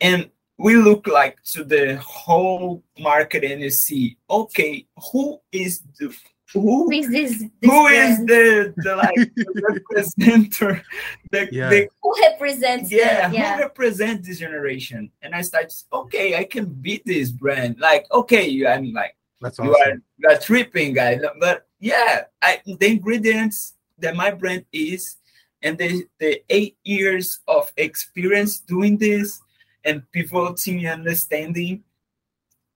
[0.00, 6.14] and we look like to the whole market and you see okay who is the
[6.52, 10.82] who is this, this who is the, the like the representer
[11.30, 11.68] the, yeah.
[11.68, 15.10] the, who represents yeah, the, yeah who represents this generation?
[15.22, 17.78] And i start okay i can beat this brand.
[17.78, 21.20] Like okay i'm like That's you are you are tripping guy.
[21.38, 25.16] But yeah I, the ingredients that my brand is
[25.62, 29.40] and the, the eight years of experience doing this
[29.84, 31.84] and pivoting and understanding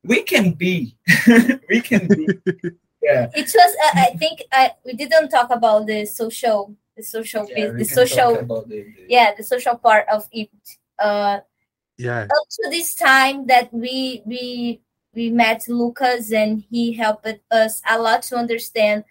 [0.05, 0.97] we can be.
[1.69, 2.27] We can be
[3.03, 3.27] yeah.
[3.35, 7.71] It was uh, i think uh, we didn't talk about the social the social yeah,
[7.71, 10.51] the social the, the, yeah the social part of it.
[10.99, 11.41] Uh
[11.99, 12.23] yeah.
[12.23, 14.81] up to this time that we we
[15.15, 19.05] we met lucas and he helped us a lot to understand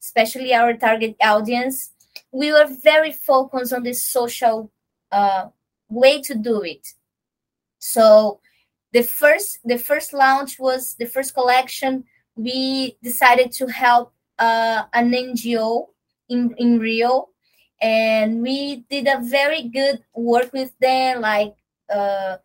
[0.00, 1.92] especially our target audience.
[2.30, 4.70] We were very focused on the social
[5.12, 5.48] uh
[5.88, 6.94] way to do it.
[7.78, 8.40] So
[8.92, 12.04] the first the first launch was the first collection
[12.38, 15.88] we decided to help uh, an NGO
[16.28, 17.28] in, in Rio.
[17.82, 21.54] And we did a very good work with them, like
[21.92, 22.36] uh,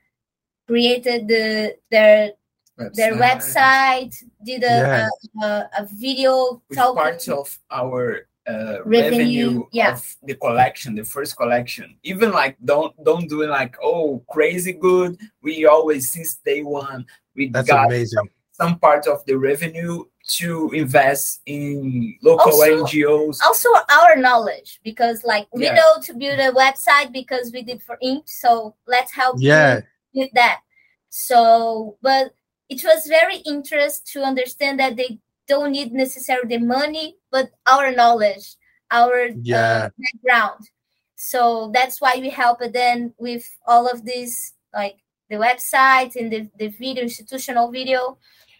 [0.67, 2.33] created the their
[2.79, 2.93] website.
[2.95, 5.11] their website, did a, yes.
[5.41, 6.95] a, a, a, video talking.
[6.95, 9.93] part of our uh, revenue, revenue yeah.
[9.93, 11.97] of the collection, the first collection.
[12.03, 15.17] Even like don't don't do it like oh crazy good.
[15.41, 20.69] We always since day one we That's got amazing some part of the revenue to
[20.71, 23.39] invest in local also, NGOs.
[23.43, 25.73] Also, our knowledge because, like, we yeah.
[25.73, 28.29] know to build a website because we did for Impt.
[28.29, 29.81] So let's help yeah.
[30.13, 30.61] with that.
[31.09, 32.33] So, but
[32.69, 37.91] it was very interesting to understand that they don't need necessarily the money, but our
[37.91, 38.55] knowledge,
[38.91, 39.89] our uh, yeah.
[39.89, 40.69] uh, background.
[41.15, 44.97] So that's why we help them with all of this, like
[45.29, 48.17] the website and the, the video, institutional video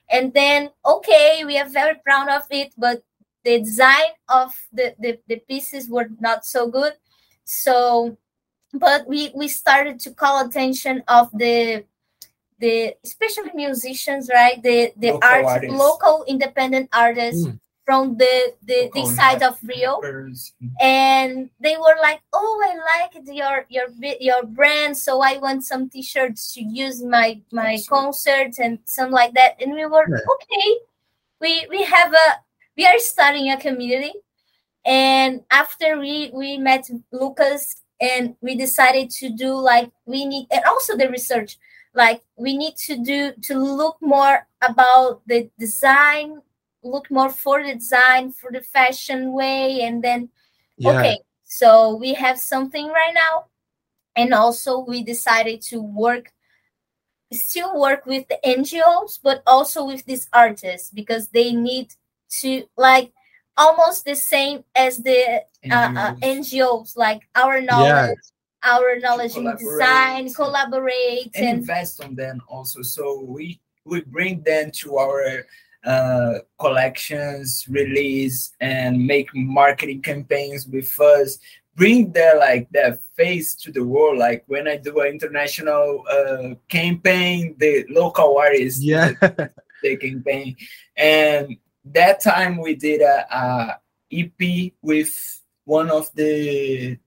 [0.10, 3.04] and then okay we are very proud of it but
[3.44, 6.94] the design of the, the, the pieces were not so good
[7.44, 8.18] so
[8.74, 11.84] but we we started to call attention of the
[12.60, 14.62] the especially musicians, right?
[14.64, 15.78] The the local art, artists.
[15.78, 17.60] local independent artists mm.
[17.86, 20.02] From the the this side of Rio,
[20.80, 23.88] and they were like, "Oh, I like your your
[24.20, 29.34] your brand, so I want some T-shirts to use my my concerts and something like
[29.34, 30.34] that." And we were yeah.
[30.34, 30.70] okay.
[31.42, 32.40] We we have a
[32.78, 34.14] we are starting a community,
[34.86, 40.64] and after we we met Lucas and we decided to do like we need and
[40.66, 41.58] also the research
[41.94, 46.42] like we need to do to look more about the design
[46.84, 50.30] look more for the design for the fashion way and then
[50.78, 50.92] yeah.
[50.92, 53.46] okay so we have something right now
[54.16, 56.32] and also we decided to work
[57.32, 61.94] still work with the ngos but also with these artists because they need
[62.30, 63.12] to like
[63.58, 68.18] almost the same as the uh, uh, NGOs, like our knowledge,
[68.64, 72.82] our knowledge in design, collaborate, and, and, invest on them also.
[72.82, 75.46] So we we bring them to our
[75.86, 81.40] uh, collections, release, and make marketing campaigns with us.
[81.76, 84.20] Bring their like their face to the world.
[84.20, 89.14] Like when I do an international uh, campaign, the local artists, yeah,
[89.82, 90.56] the campaign,
[90.96, 93.80] and that time we did a, a
[94.12, 96.98] EP with one of the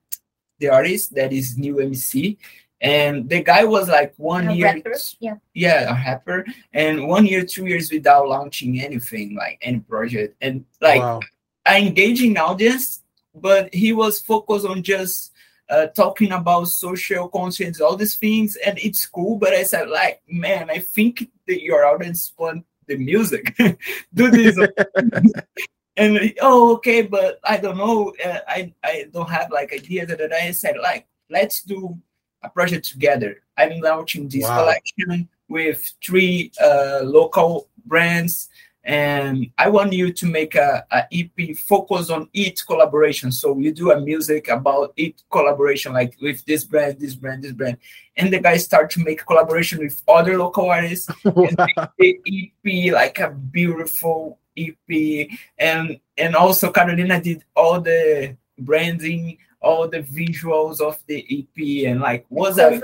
[0.59, 2.37] the artists that is new MC.
[2.79, 4.95] And the guy was like one a year, rapper?
[5.19, 10.35] yeah, yeah, a rapper, and one year, two years without launching anything, like any project,
[10.41, 11.19] and like wow.
[11.67, 13.01] engaging audience,
[13.33, 15.31] but he was focused on just
[15.69, 19.37] uh, talking about social conscience, all these things, and it's cool.
[19.37, 23.55] But I said, like, man, I think that your audience want the music.
[24.13, 24.55] Do this.
[25.97, 28.13] and oh, okay, but I don't know.
[28.23, 31.97] Uh, I I don't have like ideas that I said like let's do
[32.43, 33.41] a project together.
[33.57, 34.59] I'm launching this wow.
[34.59, 38.49] collection with three uh, local brands
[38.87, 43.33] and I want you to make a, a, EP focus on each collaboration.
[43.33, 47.51] So you do a music about each collaboration, like with this brand, this brand, this
[47.51, 47.79] brand,
[48.15, 51.09] and the guys start to make collaboration with other local artists.
[51.25, 51.57] and
[51.99, 52.21] the
[52.65, 60.01] EP like a beautiful EP, and and also Carolina did all the branding, all the
[60.01, 62.81] visuals of the EP, and like was a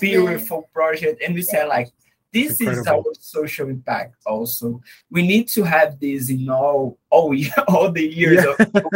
[0.00, 0.66] beautiful the...
[0.72, 1.22] project.
[1.22, 1.88] And we said like
[2.32, 4.80] this is our social impact also.
[5.10, 7.34] We need to have this in all all,
[7.68, 8.66] all the years yeah.
[8.66, 8.92] of,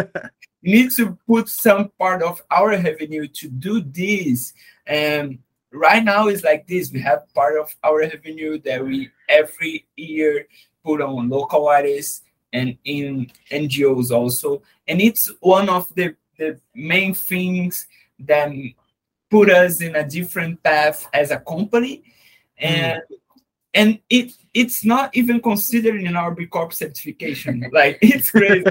[0.63, 4.53] we need to put some part of our revenue to do this.
[4.87, 5.39] And
[5.73, 6.93] right now it's like this.
[6.93, 10.47] We have part of our revenue that we every year
[10.85, 14.63] put on local artists and in ngos also.
[14.89, 17.87] And it's one of the the main things
[18.19, 18.51] that
[19.31, 22.03] put us in a different path as a company
[22.61, 22.67] mm.
[22.67, 23.17] and mm
[23.75, 27.69] and it it's not even considered in our B Corp certification.
[27.73, 28.65] like it's crazy.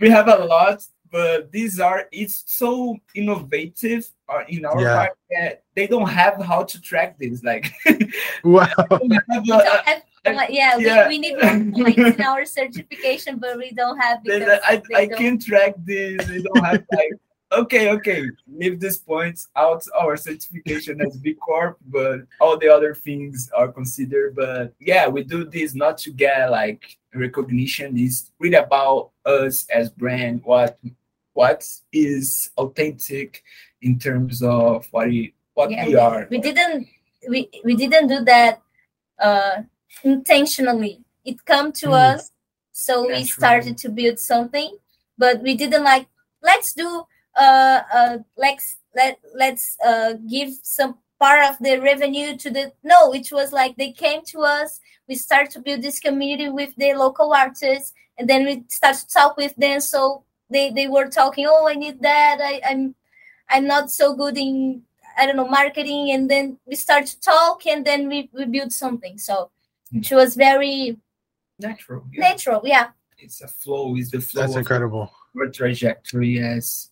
[0.00, 4.96] we have a lot, but these are it's so innovative uh, in our yeah.
[4.96, 7.42] part that they don't have how to track this.
[7.42, 7.72] Like
[8.44, 8.68] wow.
[10.24, 11.08] yeah, yeah.
[11.08, 11.38] We, we need
[11.74, 16.26] points in our certification, but we don't have because I, I can't track this.
[16.26, 17.12] They don't have like
[17.52, 22.94] okay, okay, leave this points out our certification as B Corp, but all the other
[22.94, 24.34] things are considered.
[24.34, 27.98] But yeah, we do this not to get like recognition.
[27.98, 30.78] It's really about us as brand, what
[31.34, 33.42] what is authentic
[33.80, 36.26] in terms of what we what yeah, we are.
[36.30, 36.88] We didn't
[37.28, 38.62] we we didn't do that
[39.18, 39.62] uh
[40.02, 41.00] intentionally.
[41.24, 42.14] It come to mm.
[42.14, 42.32] us,
[42.72, 44.76] so we started to build something,
[45.18, 46.06] but we didn't like
[46.42, 47.04] let's do
[47.36, 53.14] uh, uh, let's let let's uh, give some part of the revenue to the no
[53.14, 56.92] it was like they came to us we start to build this community with the
[56.94, 61.46] local artists and then we start to talk with them so they they were talking
[61.48, 62.96] oh i need that I, i'm
[63.48, 64.82] i'm not so good in
[65.16, 68.72] i don't know marketing and then we start to talk and then we, we build
[68.72, 69.48] something so
[69.92, 70.98] it was very
[71.58, 72.28] natural yeah.
[72.28, 72.88] natural yeah.
[73.18, 75.12] It's a flow it's the flow that's incredible.
[75.38, 76.90] our trajectory as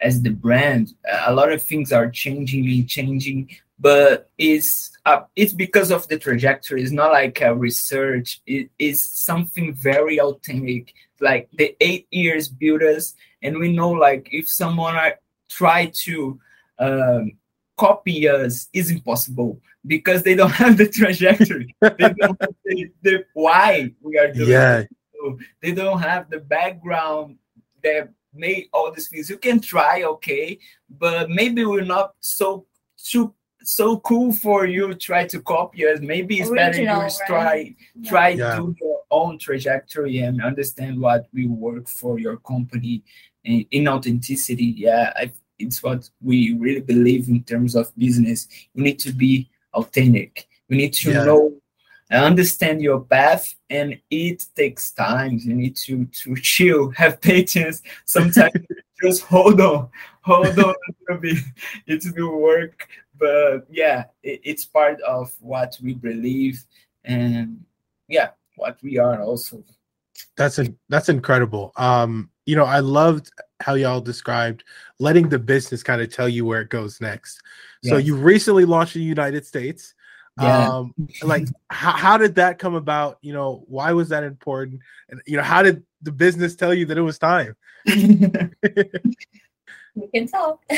[0.00, 0.94] as the brand.
[1.26, 6.18] A lot of things are changing and changing but it's uh, it's because of the
[6.18, 6.82] trajectory.
[6.82, 8.40] It's not like a research.
[8.46, 10.94] It is something very authentic.
[11.20, 15.18] Like the eight years built us and we know like if someone are,
[15.48, 16.40] try to
[16.78, 17.32] um,
[17.76, 23.24] copy us is impossible because they don't have the trajectory they don't have the, the
[23.34, 24.78] why we are doing yeah.
[24.78, 27.36] it so they don't have the background
[27.82, 29.30] that made all these things.
[29.30, 30.58] You can try, okay,
[30.98, 32.66] but maybe we're not so
[32.98, 35.98] too so cool for you try to copy us.
[36.00, 37.12] Maybe it's Original, better you right?
[37.26, 38.10] try yeah.
[38.10, 38.56] try yeah.
[38.56, 43.02] do your own trajectory and understand what will work for your company
[43.44, 44.74] in, in authenticity.
[44.76, 48.48] Yeah, I, it's what we really believe in terms of business.
[48.74, 50.48] You need to be authentic.
[50.68, 51.24] You need to yeah.
[51.24, 51.52] know
[52.10, 58.52] understand your path and it takes time you need to to chill have patience sometimes
[59.02, 59.88] just hold on
[60.22, 61.38] hold on a little bit
[61.86, 62.88] it will work
[63.18, 66.64] but yeah it, it's part of what we believe
[67.04, 67.60] and
[68.08, 69.64] yeah what we are also
[70.36, 73.30] that's a, that's incredible um you know i loved
[73.60, 74.64] how y'all described
[74.98, 77.42] letting the business kind of tell you where it goes next.
[77.84, 79.94] So you recently launched in the united states.
[80.40, 80.68] Yeah.
[80.68, 83.18] um like how, how did that come about?
[83.22, 84.80] You know why was that important?
[85.08, 87.56] And you know how did the business tell you that it was time?
[89.98, 90.60] We can talk.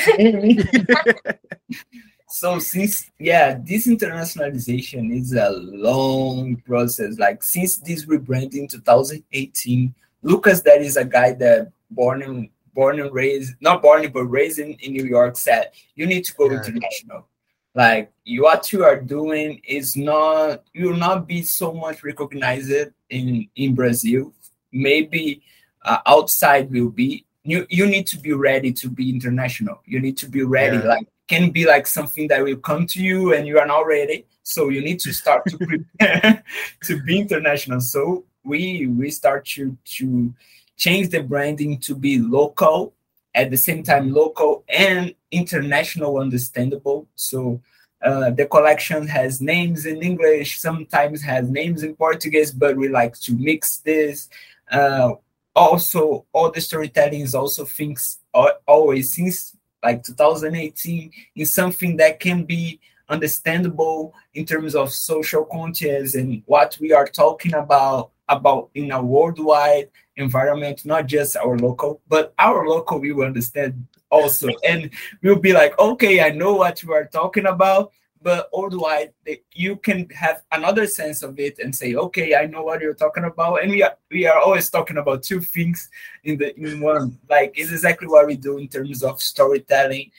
[2.31, 7.19] So since yeah this internationalization is a long process.
[7.19, 13.13] Like since this rebranding 2018 lucas that is a guy that born and born and
[13.13, 16.59] raised not born but raised in, in new york said you need to go yeah.
[16.59, 17.27] international.
[17.75, 22.73] Like what you are doing is not you will not be so much recognized
[23.11, 24.33] in in brazil.
[24.73, 25.43] Maybe
[25.85, 27.25] uh, outside will be.
[27.45, 29.81] You you need to be ready to be international.
[29.87, 30.95] You need to be ready yeah.
[30.95, 34.27] like can be like something that will come to you and you are not ready.
[34.43, 36.43] So you need to start to prepare
[36.85, 37.81] to be international.
[37.81, 40.35] So we we start to to
[40.77, 42.95] change the branding to be local
[43.35, 47.07] at the same time local and international understandable.
[47.15, 47.61] So
[48.03, 53.19] uh, the collection has names in english sometimes has names in portuguese but we like
[53.19, 54.29] to mix this.
[54.71, 55.15] Uh,
[55.57, 58.19] also all the storytelling is also things
[58.67, 62.79] always since like 2018 is something that can be
[63.09, 69.03] understandable in terms of social conscience and what we are talking about about in a
[69.03, 74.49] worldwide environment, not just our local, but our local we will understand also.
[74.69, 74.91] And
[75.23, 79.13] we'll be like, okay, I know what you are talking about, but worldwide
[79.53, 83.25] you can have another sense of it and say, okay, I know what you're talking
[83.25, 83.63] about.
[83.63, 85.89] And we are we are always talking about two things
[86.25, 87.19] in the in one.
[87.29, 90.11] Like it's exactly what we do in terms of storytelling.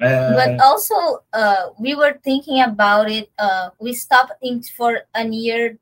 [0.00, 3.30] Uh, but also, uh, we were thinking about it.
[3.38, 5.78] Uh, we stopped in for a year,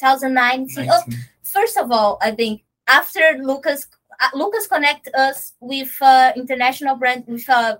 [0.00, 0.88] 2019.
[0.90, 1.02] Oh,
[1.42, 3.86] first of all, I think after Lucas
[4.20, 7.76] uh, Lucas connect us with uh, international brand with uh,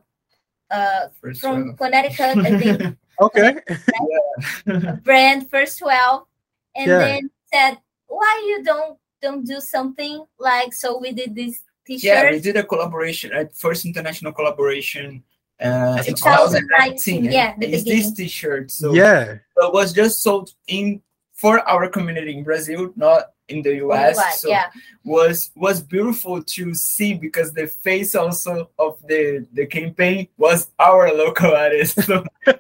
[0.71, 1.09] uh
[1.41, 2.97] from Connecticut, I think.
[3.21, 3.57] okay.
[5.03, 6.27] brand first twelve,
[6.75, 6.99] and yeah.
[6.99, 12.05] then said, "Why you don't don't do something like?" So we did this T-shirt.
[12.05, 15.25] Yeah, we did a collaboration, a first international collaboration.
[15.61, 18.71] Uh, in 2019, yeah, it's this T-shirt.
[18.71, 21.03] So yeah, it was just sold in
[21.41, 24.19] for our community in Brazil, not in the US.
[24.19, 24.67] US so yeah.
[25.05, 31.11] was was beautiful to see because the face also of the the campaign was our
[31.15, 32.03] local artist.
[32.03, 32.25] So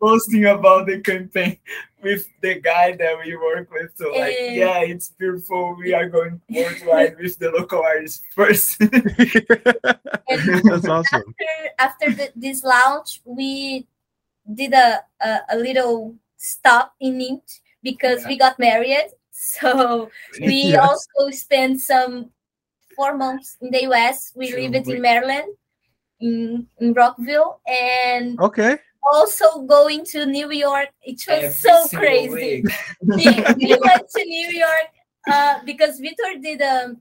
[0.00, 1.58] posting about the campaign
[2.00, 3.90] with the guy that we work with.
[3.96, 5.74] So like uh, yeah, it's beautiful.
[5.76, 8.78] We are going worldwide with the local artist first.
[8.78, 11.34] That's awesome.
[11.78, 13.88] After after the, this launch, we
[14.46, 18.28] did a, a, a little stop in it because yeah.
[18.28, 20.10] we got married so
[20.40, 20.82] we yes.
[20.82, 22.30] also spent some
[22.96, 24.32] four months in the US.
[24.34, 24.68] We True.
[24.68, 25.52] lived in Maryland,
[26.18, 28.78] in, in Rockville, and okay.
[29.12, 32.64] Also going to New York, it was Every so crazy.
[33.02, 33.24] we,
[33.54, 34.90] we went to New York
[35.30, 36.96] uh, because Victor did a,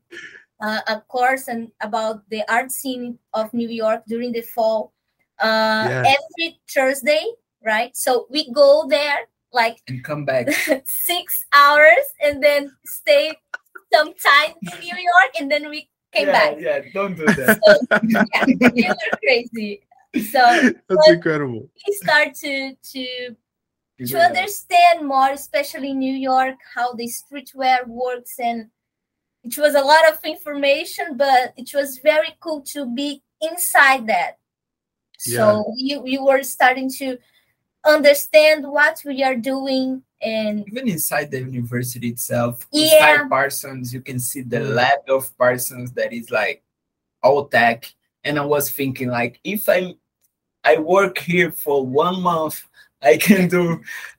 [0.62, 4.94] uh, a course and about the art scene of New York during the fall
[5.40, 6.16] uh, yes.
[6.16, 7.26] every Thursday,
[7.66, 7.98] right?
[7.98, 9.26] So we go there
[9.56, 10.48] like and come back
[10.86, 13.34] six hours and then stay
[13.94, 16.56] some time in New York and then we came yeah, back.
[16.60, 17.60] Yeah, don't do that.
[17.66, 19.82] So, yeah, you were crazy.
[20.32, 21.70] So that's incredible.
[21.88, 23.36] We start to to
[24.06, 28.70] to understand more, especially in New York, how the streetwear works and
[29.44, 34.38] it was a lot of information, but it was very cool to be inside that.
[35.26, 35.38] Yeah.
[35.38, 37.18] So you you were starting to
[37.86, 42.86] understand what we are doing and even inside the university itself yeah.
[42.86, 46.64] inside parsons you can see the lab of parsons that is like
[47.22, 49.94] all tech and i was thinking like if i
[50.64, 52.64] i work here for one month
[53.02, 53.74] i can do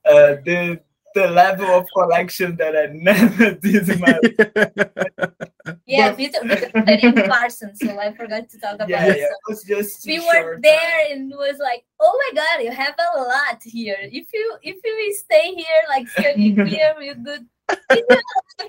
[0.05, 0.81] uh, the
[1.17, 4.21] the level of collection that I never did in my
[5.87, 9.17] Yeah, Victor, Victor studied Parsons, so I forgot to talk about yeah, it.
[9.19, 12.71] yeah, it was just we were there and it was like, oh my god, you
[12.71, 13.97] have a lot here.
[13.99, 17.47] If you if you stay here, like here, you good,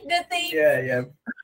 [0.07, 0.49] the thing.
[0.53, 1.01] Yeah, yeah.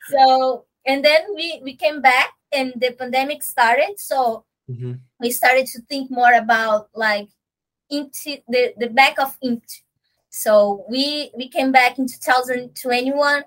[0.10, 4.00] So and then we we came back and the pandemic started.
[4.00, 5.00] So Mhm.
[5.20, 7.28] we started to think more about like
[7.92, 9.83] into the the back of int
[10.34, 13.44] so we we came back in 2021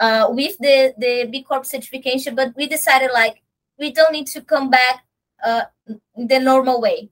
[0.00, 3.42] uh with the the b corp certification but we decided like
[3.80, 5.02] we don't need to come back
[5.44, 5.62] uh
[6.16, 7.10] the normal way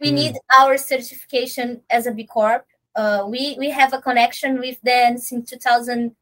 [0.00, 0.14] we Mm.
[0.14, 5.18] need our certification as a b corp uh we we have a connection with them
[5.18, 6.14] since 2017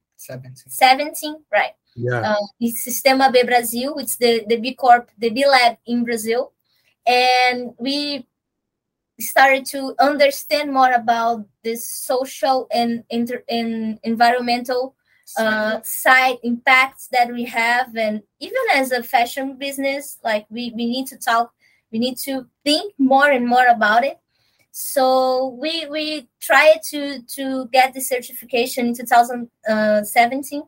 [0.67, 1.37] Seventeen.
[1.53, 2.21] right Yeah.
[2.35, 6.53] uh, it's Sistema B Brasil, it's the, the B Corp, the B Lab in Brazil.
[7.07, 8.27] And we
[9.21, 14.95] started to understand more about this social and, inter- and environmental
[15.39, 17.95] uh, side impacts that we have.
[17.97, 21.53] And even as a fashion business, like we, we need to talk,
[21.93, 24.19] we need to think more and more about it.
[24.77, 30.63] So we we tried to to get the certification in 2017,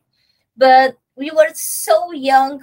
[0.56, 2.62] but we were so young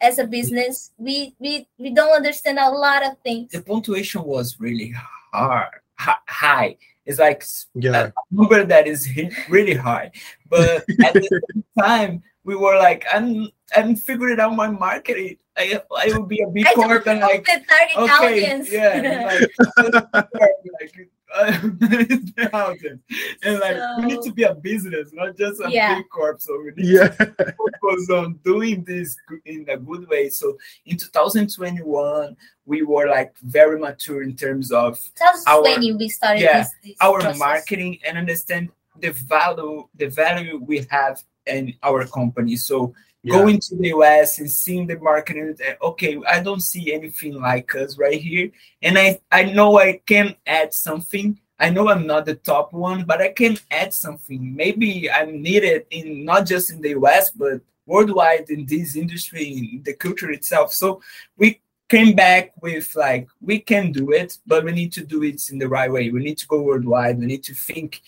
[0.00, 0.92] as a business.
[0.98, 3.52] We we we don't understand a lot of things.
[3.52, 4.94] The punctuation was really
[5.32, 6.76] hard, high.
[7.04, 7.44] It's like
[7.74, 8.06] Yeah.
[8.08, 9.08] a number that is
[9.48, 10.10] really high,
[10.48, 15.38] but at the same time, we were like, I'm I'm figuring out my marketing.
[15.56, 18.44] I I will be a B I don't Corp and know like the target okay,
[18.44, 18.70] audience.
[18.70, 19.40] yeah,
[19.76, 19.94] like,
[20.34, 22.98] like uh, the houses.
[23.42, 25.96] and like we need to be a business, not just a Yeah.
[25.98, 26.40] B Corp.
[26.40, 27.08] So we need Yeah.
[27.08, 30.28] to focus on doing this in a good way.
[30.28, 32.36] So in 2021,
[32.66, 37.20] we were like very mature in terms of 2020 we started yeah, this, this our
[37.20, 37.38] process.
[37.38, 38.68] marketing and understand
[39.00, 42.56] the value the value we have in our company.
[42.56, 42.94] So
[43.26, 43.38] Yeah.
[43.38, 47.74] going to the US and seeing the marketing, uh, okay, I don't see anything like
[47.74, 48.50] us right here,
[48.82, 51.38] and I I know I can add something.
[51.58, 54.54] I know I'm not the top one, but I can add something.
[54.54, 59.82] Maybe I'm needed in not just in the US, but worldwide in this industry, in
[59.82, 60.72] the culture itself.
[60.72, 61.00] So
[61.36, 65.50] we came back with like we can do it, but we need to do it
[65.50, 66.10] in the right way.
[66.10, 67.18] We need to go worldwide.
[67.18, 68.02] We need to think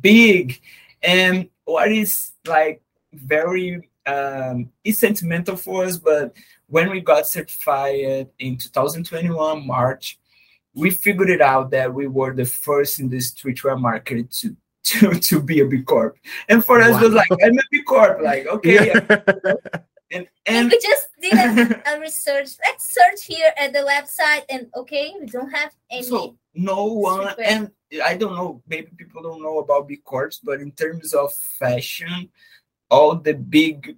[0.00, 0.60] big.
[1.02, 6.34] And what is like very um it's sentimental for us, but
[6.66, 10.18] when we got certified in 2021 March,
[10.74, 15.14] we figured it out that we were the first in the streetwear market to to
[15.20, 16.16] to be a B Corp.
[16.48, 19.06] And for us it was like I'm a B Corp, like okay, Yeah.
[20.10, 22.50] and And and we just did a, a research.
[22.64, 26.02] Let's search here at the website, and okay, we don't have any.
[26.02, 27.42] So no one, Super.
[27.42, 27.70] and
[28.04, 32.28] I don't know, maybe people don't know about B Corps, but in terms of fashion,
[32.92, 33.96] all the big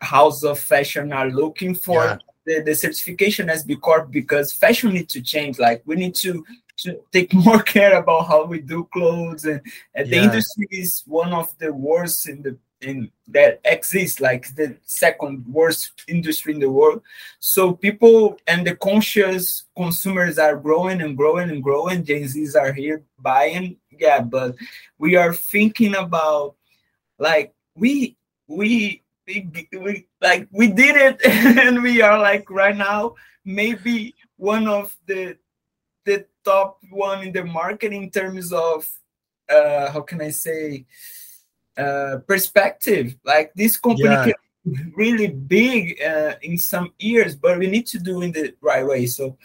[0.00, 2.18] houses of fashion are looking for Yeah.
[2.46, 5.54] the, the certification as B Corp because fashion needs to change.
[5.66, 6.32] Like we need to
[6.84, 9.60] to take more care about how we do clothes, and,
[9.94, 14.74] and the industry is one of the worst in the in that exists, like the
[14.86, 17.02] second worst industry in the world.
[17.38, 22.04] So people and the conscious consumers are growing and growing and growing.
[22.08, 24.56] Gen Zs are here buying, yeah, but
[24.98, 26.56] we are thinking about
[27.18, 28.16] like we
[28.50, 31.24] we we, we like we did it,
[31.58, 35.36] and we are like right now maybe one of the
[36.04, 38.88] the top one in the market in terms of
[39.48, 40.84] uh how can I say
[41.78, 44.24] uh perspective like this company Yeah.
[44.24, 44.34] can
[44.94, 49.06] really big uh, in some years but we need to do in the right way
[49.06, 49.36] so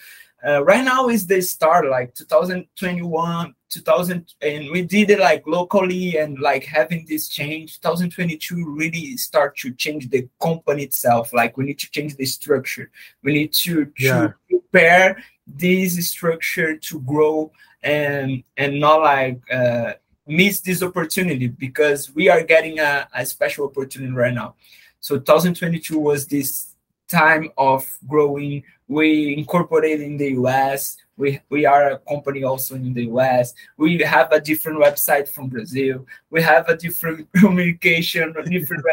[0.46, 6.18] uh, right now is the start like 2021 2000 and we did it like locally
[6.18, 7.80] and like having this change.
[7.82, 11.34] 2022 really start to change the company itself.
[11.34, 12.90] Like we need to change the structure.
[13.24, 14.28] We need to, to Yeah.
[14.50, 17.52] prepare this structure to grow
[17.84, 19.94] and and not like uh,
[20.26, 24.56] miss this opportunity because we are getting a, a special opportunity right now.
[25.00, 26.75] So 2022 was this
[27.22, 32.94] time of growing we incorporated in the us we we are a company also in
[32.94, 38.44] the us we have a different website from brazil we have a different communication a
[38.44, 38.84] different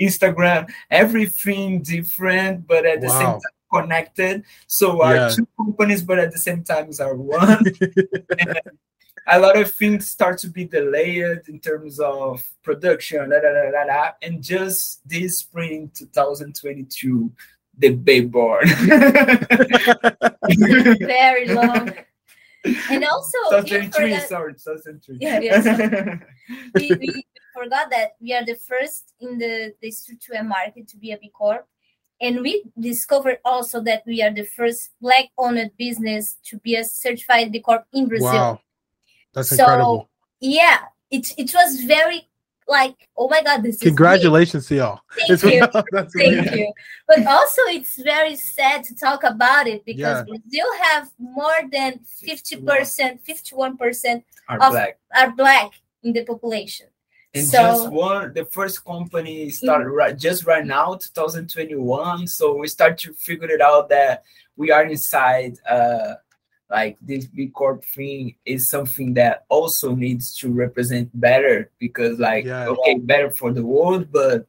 [0.00, 4.44] instagram everything different but at the same time connected.
[4.66, 5.28] So our Yeah.
[5.30, 7.64] two companies but at the same time are one.
[9.26, 14.10] A lot of things start to be delayed in terms of production, da, da, da,
[14.22, 17.30] and just this spring 2022,
[17.80, 18.66] the babe born.
[21.00, 21.92] very long.
[22.90, 26.18] and also 2003 sorry 2003 yeah, yeah so
[26.74, 27.24] we, we
[27.54, 31.30] forgot that we are the first in the the structure market to be a b
[31.32, 31.66] corp
[32.20, 36.84] and we discovered also that we are the first black owned business to be a
[36.84, 38.60] certified b corp in brazil wow.
[39.32, 40.10] that's so, incredible
[40.40, 42.28] yeah it, it was very
[42.70, 45.00] like, oh my god, this congratulations to y'all.
[45.26, 45.66] Thank you.
[46.16, 46.72] Thank you.
[47.06, 50.24] But also it's very sad to talk about it because yeah.
[50.24, 52.64] Brazil have more than 50%,
[53.28, 54.98] 51% are of, black.
[55.14, 55.72] are black
[56.04, 56.86] in the population.
[57.34, 59.94] And so, just one, the first company started mm-hmm.
[59.94, 62.26] right just right now, 2021.
[62.26, 64.24] So we start to figure it out that
[64.56, 66.14] we are inside uh
[66.70, 72.44] like this B Corp thing is something that also needs to represent better because like
[72.44, 72.68] yeah.
[72.68, 74.46] okay better for the world but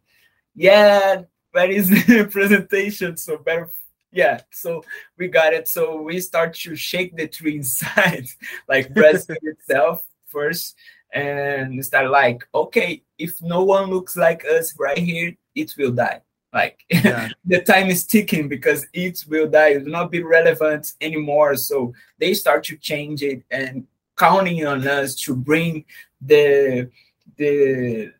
[0.55, 3.69] yeah that is the presentation so better
[4.11, 4.84] yeah so
[5.17, 8.28] we got it so we start to shake the tree inside
[8.69, 10.76] like Brazil itself first
[11.13, 16.22] and start like okay if no one looks like us right here it will die
[16.54, 17.30] like yeah.
[17.45, 21.56] the time is ticking because it will die, it will not be relevant anymore.
[21.56, 23.88] So they start to change it and
[24.18, 25.86] counting on us to bring
[26.22, 26.89] the
[27.38, 28.14] the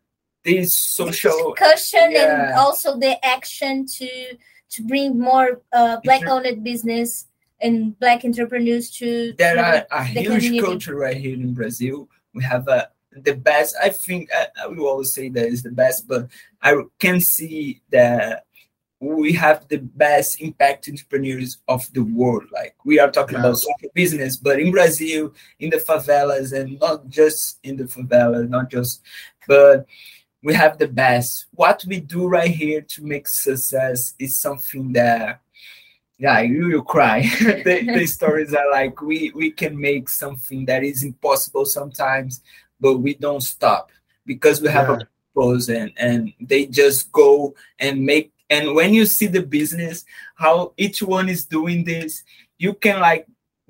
[0.44, 2.48] this social discussion yeah.
[2.48, 4.08] and also the action to
[4.70, 7.26] to bring more uh, black owned business
[7.60, 10.60] and black entrepreneurs to there are a huge community.
[10.60, 12.08] culture right here in Brazil.
[12.34, 13.76] We have a the best.
[13.82, 16.28] I think I, I will always say that is the best, but
[16.60, 18.44] I can see that
[19.00, 22.44] we have the best impact entrepreneurs of the world.
[22.52, 27.08] Like we are talking about social business, but in Brazil, in the favelas, and not
[27.08, 29.02] just in the favelas, not just,
[29.48, 29.86] but
[30.42, 31.46] we have the best.
[31.52, 35.40] What we do right here to make success is something that
[36.18, 37.22] yeah, you will cry.
[37.40, 42.42] the, the stories are like we we can make something that is impossible sometimes,
[42.82, 43.90] but we don't stop
[44.26, 44.96] because we have yeah.
[44.96, 50.04] a purpose and and they just go and make and when you see the business
[50.34, 52.24] how each one is doing this
[52.58, 53.26] you can like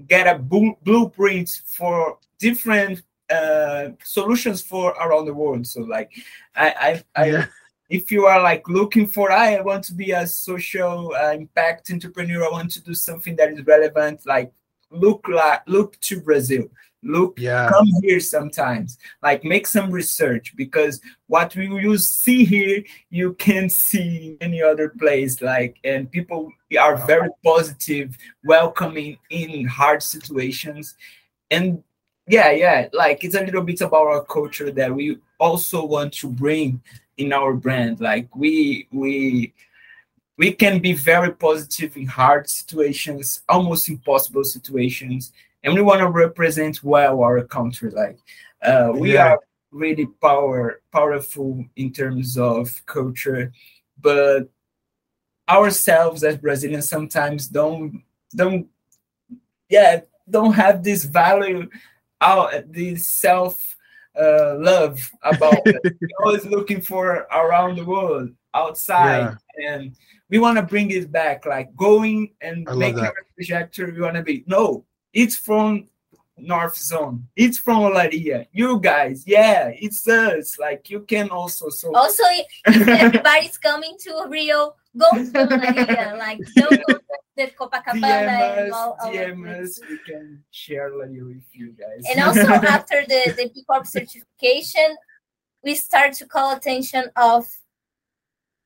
[0.08, 6.10] get a blueprint for different uh, solutions for around the world so like
[6.56, 7.46] i i, I yeah.
[7.88, 12.44] if you are like looking for i want to be a social uh, impact entrepreneur
[12.44, 14.52] i want to do something that is relevant like
[14.92, 16.68] look like look to brazil.
[17.04, 17.68] Look yeah.
[17.68, 18.96] come here sometimes.
[19.22, 24.90] Like make some research because what we you see here you can see any other
[24.90, 30.94] place like and people are very positive welcoming in hard situations.
[31.50, 31.82] And
[32.28, 36.28] yeah yeah like it's a little bit about our culture that we also want to
[36.28, 36.80] bring
[37.16, 38.00] in our brand.
[38.00, 39.52] Like we we
[40.38, 46.08] we can be very positive in hard situations almost impossible situations and we want to
[46.08, 47.90] represent well our country.
[47.90, 48.18] Like
[48.62, 49.32] uh, we yeah.
[49.32, 53.52] are really power powerful in terms of culture,
[54.00, 54.48] but
[55.48, 58.02] ourselves as Brazilians sometimes don't
[58.34, 58.66] don't
[59.68, 61.68] yeah don't have this value
[62.20, 63.76] out this self
[64.18, 65.96] uh, love about it.
[66.20, 69.74] always looking for around the world outside yeah.
[69.74, 69.96] and
[70.30, 74.22] we want to bring it back like going and making a trajectory we want to
[74.22, 75.88] be no it's from
[76.38, 77.28] North Zone.
[77.36, 78.46] It's from Olaria.
[78.52, 80.58] You guys, yeah, it's us.
[80.58, 82.24] Like you can also so also
[82.66, 86.18] if everybody's coming to Rio, go to Olaria.
[86.18, 86.98] like don't go
[87.38, 92.04] to Copacabana DM and all, all DMs, we can share Olaria with you guys.
[92.10, 94.96] And also after the the B Corp certification,
[95.62, 97.46] we start to call attention of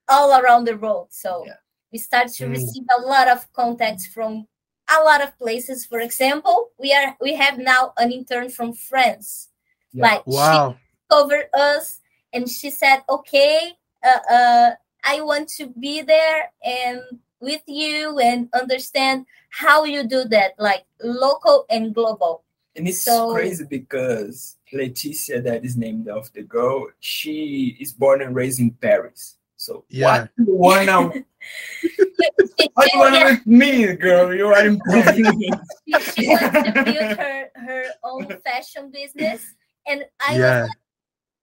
[0.08, 1.08] all around the world.
[1.10, 1.54] So yeah.
[1.92, 2.50] we start to mm.
[2.50, 4.46] receive a lot of contacts from
[4.88, 5.84] a lot of places.
[5.84, 9.48] For example, we are we have now an intern from France.
[9.92, 10.02] Yeah.
[10.02, 10.72] Like wow.
[10.72, 12.00] she covered us
[12.32, 13.72] and she said, "Okay,
[14.04, 14.70] uh, uh,
[15.04, 17.00] I want to be there and
[17.40, 22.44] with you and understand how you do that, like local and global."
[22.76, 28.20] And it's so, crazy because Leticia, that is named after the girl, she is born
[28.20, 29.35] and raised in Paris.
[29.66, 30.06] So yeah.
[30.06, 31.08] what you wanna
[32.74, 34.32] what you wanna with me, girl?
[34.32, 35.16] You are important.
[35.16, 39.42] she, she wants to build her, her own fashion business.
[39.88, 40.60] And I yeah.
[40.60, 40.78] was like,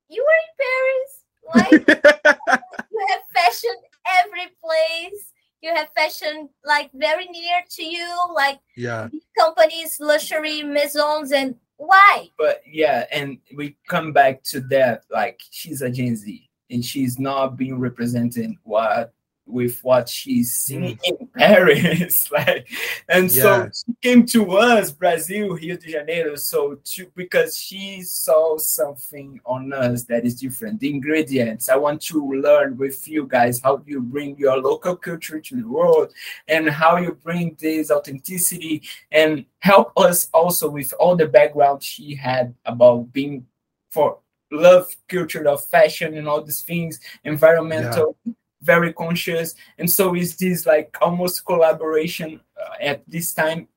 [0.08, 1.12] You are in Paris?
[1.54, 1.72] Like
[2.92, 3.76] you have fashion
[4.24, 5.34] every place.
[5.62, 12.30] You have fashion like very near to you, like yeah, companies, luxury maisons, and why?
[12.38, 15.04] But yeah, and we come back to that.
[15.12, 19.14] Like she's a Gen Z and she's not being represented what
[19.46, 21.20] with what she's seeing mm.
[21.20, 22.32] in Paris.
[22.32, 22.68] like,
[23.10, 23.42] and yeah.
[23.42, 26.36] so she came to us, Brazil, Rio de Janeiro.
[26.36, 30.80] So to, because she saw something on us that is different.
[30.80, 31.70] The ingredients.
[31.70, 35.68] I want to learn with you guys how you bring your local culture to the
[35.68, 36.14] world
[36.48, 42.16] and how you bring this authenticity and help us also with all the background she
[42.16, 43.46] had about being
[43.92, 44.18] for
[44.54, 48.18] love culture of fashion and all these things, environmental.
[48.26, 48.34] Yeah
[48.64, 53.68] very conscious and so is this like almost collaboration uh, at this time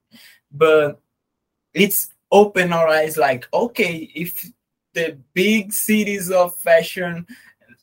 [0.53, 1.01] but
[1.75, 4.49] it's open our eyes like okay if
[4.95, 7.27] the big cities of fashion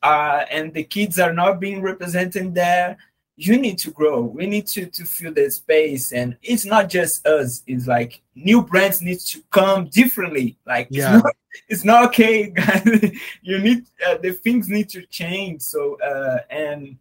[0.02, 2.98] uh, and the kids are not being represented there
[3.36, 4.22] you need to grow.
[4.22, 6.12] We need to to fill the space.
[6.12, 7.64] And it's not just us.
[7.66, 10.58] It's like new brands need to come differently.
[10.66, 11.16] Like yeah.
[11.16, 11.36] it's, not,
[11.70, 13.12] it's not okay guys.
[13.42, 15.62] You need uh, the things need to change.
[15.62, 16.98] So uh and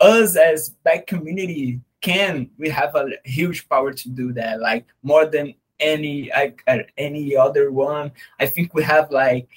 [0.00, 4.60] us as black community can we have a huge power to do that.
[4.60, 8.12] Like more than any like uh, any other one.
[8.40, 9.48] I think we have like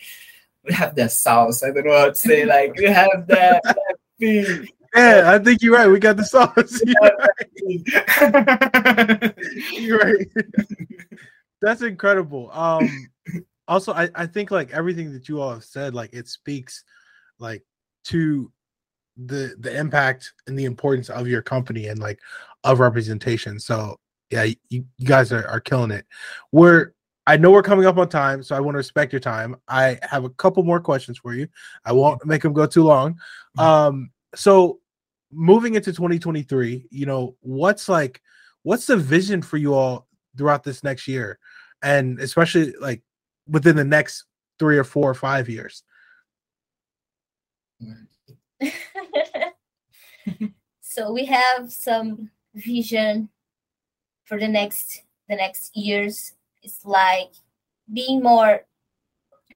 [0.64, 1.64] we have that sauce.
[1.64, 2.46] I don't know how to say.
[2.58, 4.68] Like we have that, that thing
[4.98, 5.88] yeah, I think you're right.
[5.88, 6.82] We got the sauce.
[6.86, 6.98] You're
[9.02, 9.34] right.
[9.74, 10.28] you're right.
[11.62, 12.50] That's incredible.
[12.52, 12.90] Um
[13.68, 16.84] also I, I think like everything that you all have said, like it speaks
[17.40, 17.64] like
[18.06, 18.52] to
[19.18, 22.20] the the impact and the importance of your company and like
[22.64, 23.60] of representation.
[23.60, 26.06] So yeah, you, you guys are, are killing it.
[26.52, 26.94] We're
[27.26, 29.58] I know we're coming up on time, so I want to respect your time.
[29.68, 31.50] I have a couple more questions for you.
[31.84, 33.16] I won't make them go too long.
[33.58, 33.60] Mm-hmm.
[33.60, 34.80] Um, so
[35.32, 38.22] moving into 2023, you know, what's like
[38.64, 40.08] what's the vision for you all
[40.38, 41.40] throughout this next year?
[41.82, 43.02] And especially like
[43.48, 44.26] within the next
[44.60, 45.84] three or four or five years.
[50.82, 53.30] so we have some vision
[54.26, 56.34] for the next the next years.
[56.64, 57.34] It's like
[57.94, 58.62] being more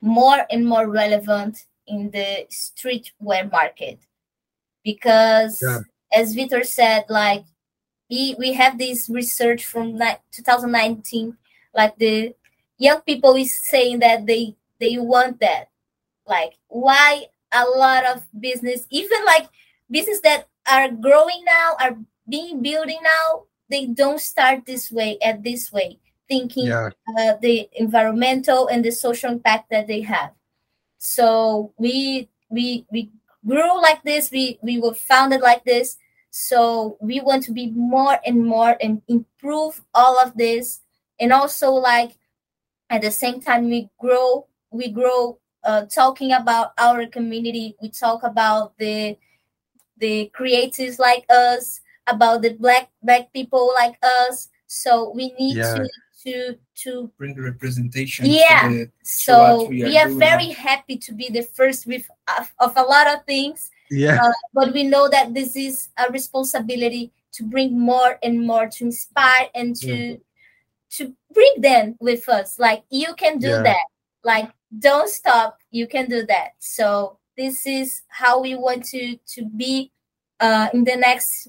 [0.02, 4.00] more and more relevant in the streetwear market
[4.84, 5.80] because yeah.
[6.14, 7.46] as Victor said, like
[8.10, 9.98] we we have this research from
[10.32, 11.38] 2019,
[11.74, 12.36] like the
[12.78, 15.70] young people is saying that they they want that.
[16.28, 19.48] Like why a lot of business, even like
[19.90, 25.44] business that are growing now, are being building now, they don't start this way at
[25.44, 26.90] this way, thinking yeah.
[27.18, 30.32] uh, the environmental and the social impact that they have.
[30.98, 33.10] So we we we
[33.46, 34.32] grew like this.
[34.32, 35.98] We we were founded like this.
[36.30, 40.82] So we want to be more and more and improve all of this,
[41.20, 42.18] and also like
[42.90, 47.76] at the same time we grow we grow uh, talking about our community.
[47.82, 49.18] We talk about the
[49.98, 54.50] the creatives like us, about the black black people like us.
[54.68, 55.76] So we need yeah.
[55.76, 55.90] to
[56.24, 58.26] to to bring the representation.
[58.26, 58.70] Yeah.
[58.70, 62.10] The, so we are, we are very happy to be the first with
[62.40, 63.72] of, of a lot of things.
[63.90, 64.20] Yeah.
[64.24, 68.86] Uh, but we know that this is a responsibility to bring more and more to
[68.86, 70.16] inspire and to yeah.
[70.92, 72.60] to bring them with us.
[72.60, 73.64] Like you can do yeah.
[73.64, 73.86] that.
[74.24, 75.60] Like don't stop.
[75.72, 76.54] You can do that.
[76.60, 79.92] So this is how we want to to be
[80.40, 81.48] uh in the next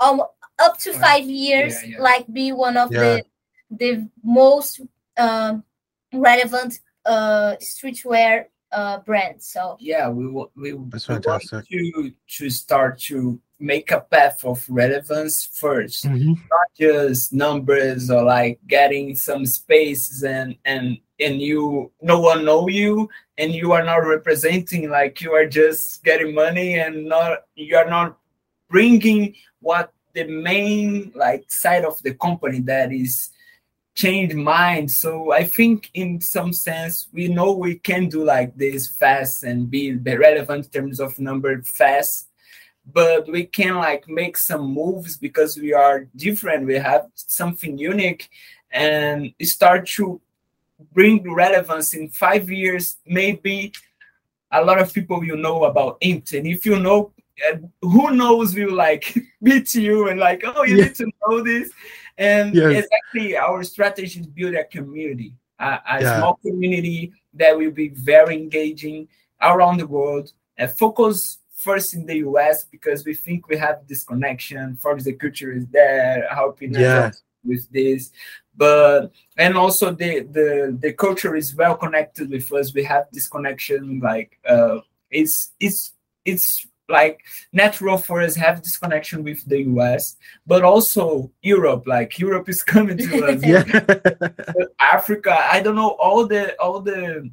[0.00, 0.22] um,
[0.58, 3.24] up to five years like be one of the
[3.70, 4.80] the most
[5.16, 5.58] uh,
[6.12, 9.46] relevant uh, streetwear uh, brands.
[9.46, 14.44] So yeah, we will we, That's we want to to start to make a path
[14.44, 16.30] of relevance 1st mm-hmm.
[16.30, 22.68] not just numbers or like getting some spaces and and and you no one know
[22.68, 27.76] you and you are not representing like you are just getting money and not you
[27.76, 28.16] are not
[28.70, 33.30] bringing what the main like side of the company that is
[33.98, 34.96] change minds.
[34.96, 39.68] So I think in some sense we know we can do like this fast and
[39.68, 42.28] be relevant in terms of number fast,
[42.86, 46.64] but we can like make some moves because we are different.
[46.64, 48.30] We have something unique
[48.70, 50.20] and start to
[50.92, 52.98] bring relevance in five years.
[53.04, 53.72] Maybe
[54.52, 57.12] a lot of people will know about int and if you know.
[57.82, 60.84] Who knows will like beat you and like oh you yeah.
[60.84, 61.70] need to know this
[62.18, 62.84] and yes.
[62.84, 66.18] exactly our strategy is build a community, a, a yeah.
[66.18, 69.08] small community that will be very engaging
[69.40, 70.32] around the world.
[70.56, 74.76] And focus first in the US because we think we have this connection.
[74.76, 77.06] For the culture is there, helping yeah.
[77.06, 78.10] us with this.
[78.56, 82.74] But and also the the the culture is well connected with us.
[82.74, 84.00] We have this connection.
[84.00, 85.92] Like uh, it's it's
[86.24, 87.20] it's like
[87.52, 90.16] natural for us have this connection with the US,
[90.46, 91.86] but also Europe.
[91.86, 93.44] Like Europe is coming to us.
[93.44, 94.64] yeah.
[94.80, 97.30] Africa, I don't know all the all the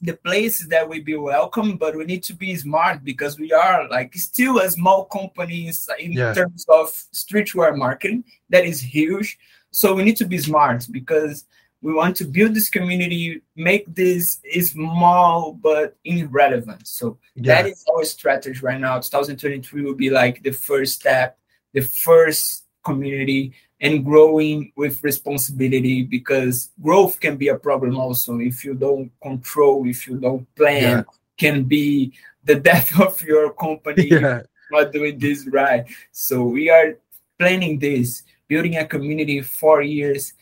[0.00, 3.88] the places that we be welcome, but we need to be smart because we are
[3.88, 6.34] like still a small company in yeah.
[6.34, 9.38] terms of streetwear marketing that is huge.
[9.70, 11.46] So we need to be smart because
[11.84, 16.88] we want to build this community, make this small but irrelevant.
[16.88, 17.62] So yeah.
[17.62, 18.94] that is our strategy right now.
[18.94, 21.38] 2023 will be like the first step,
[21.74, 28.64] the first community and growing with responsibility because growth can be a problem also if
[28.64, 31.02] you don't control, if you don't plan, yeah.
[31.36, 32.14] can be
[32.44, 34.40] the death of your company yeah.
[34.70, 35.84] not doing this right.
[36.12, 36.96] So we are
[37.38, 40.32] planning this, building a community for years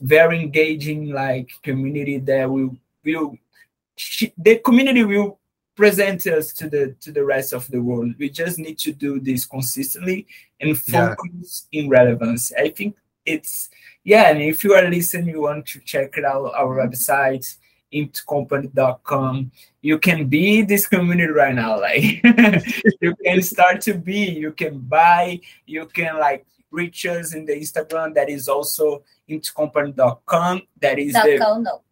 [0.00, 3.36] very engaging like community that will will
[4.36, 5.38] the community will
[5.74, 8.14] present us to the to the rest of the world.
[8.18, 10.26] We just need to do this consistently
[10.60, 11.82] and focus yeah.
[11.82, 12.52] in relevance.
[12.52, 13.70] I think it's
[14.04, 17.56] yeah, and if you are listening, you want to check it out our website
[17.92, 22.22] imptcompany.com you can be this community right now like
[23.00, 27.52] you can start to be you can buy you can like reach us in the
[27.52, 30.62] instagram that is also imptcompany.com.
[30.80, 31.82] That is the com, no.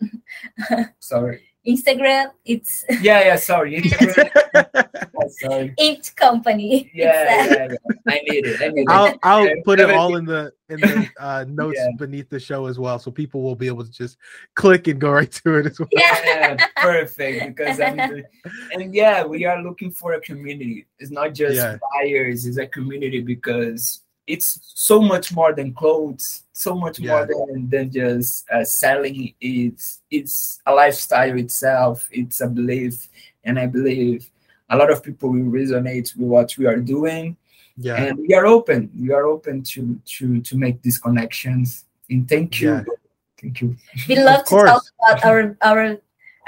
[0.99, 1.43] sorry.
[1.67, 3.37] Instagram, it's yeah, yeah.
[3.37, 4.31] Sorry, Instagram.
[5.17, 5.75] oh, sorry.
[5.79, 6.89] Impt Company.
[6.95, 8.63] Yeah, yeah, yeah, I need it.
[8.63, 9.19] I need I'll it.
[9.25, 11.89] I'll put it all in the in the uh, notes yeah.
[11.99, 14.17] beneath the show as well, so people will be able to just
[14.55, 15.89] click and go right to it as well.
[15.91, 17.57] Yeah, perfect.
[17.57, 20.87] Because I'm and yeah, we are looking for a community.
[21.01, 21.79] It's not just yeah.
[21.95, 27.13] buyers; it's a community because it's so much more than clothes so much yeah.
[27.13, 29.35] more than, than just uh, selling.
[29.41, 32.09] It's it's a lifestyle itself.
[32.11, 33.09] It's a belief
[33.45, 34.29] and i believe
[34.71, 37.37] a lot of people will resonate with what we are doing.
[37.77, 38.03] Yeah.
[38.03, 38.91] And we are open.
[38.99, 41.85] We are open to to to make these connections.
[42.11, 42.75] And thank you.
[42.75, 42.85] Yeah.
[43.41, 43.77] thank you.
[44.09, 45.99] We love to talk about our our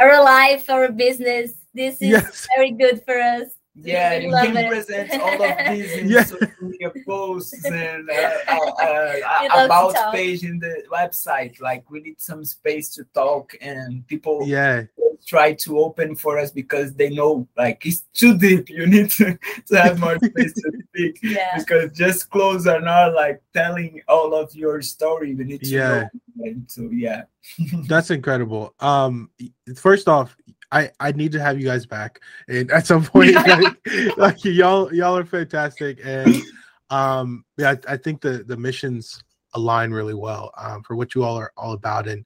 [0.01, 1.53] our life our business.
[1.75, 2.49] This is yes.
[2.57, 6.25] very good for us yeah, you can present all of these in yeah.
[6.25, 11.61] social media posts and uh, uh, uh, about page in the website.
[11.61, 14.85] Like we need some space to talk, and people yeah
[15.27, 18.69] try to open for us because they know like it's too deep.
[18.69, 21.59] You need to, to have more space to speak yeah.
[21.59, 25.35] because just clothes are not like telling all of your story.
[25.35, 26.09] We need to yeah.
[26.37, 26.55] know.
[26.67, 27.23] so yeah,
[27.87, 28.75] that's incredible.
[28.81, 29.31] Um,
[29.77, 30.37] first off,
[30.73, 33.35] I I need to have you guys back and at some point.
[33.35, 36.43] like, like, y'all y'all are fantastic, and
[36.91, 39.23] um yeah, I, I, think the the missions
[39.55, 42.25] align really well um, for what you all are all about, and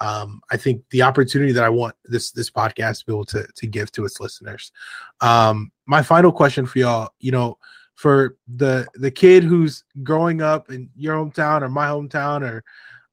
[0.00, 3.46] um I think the opportunity that I want this this podcast to be able to
[3.54, 4.72] to give to its listeners.
[5.20, 7.58] Um, my final question for y'all, you know,
[7.94, 12.64] for the the kid who's growing up in your hometown or my hometown or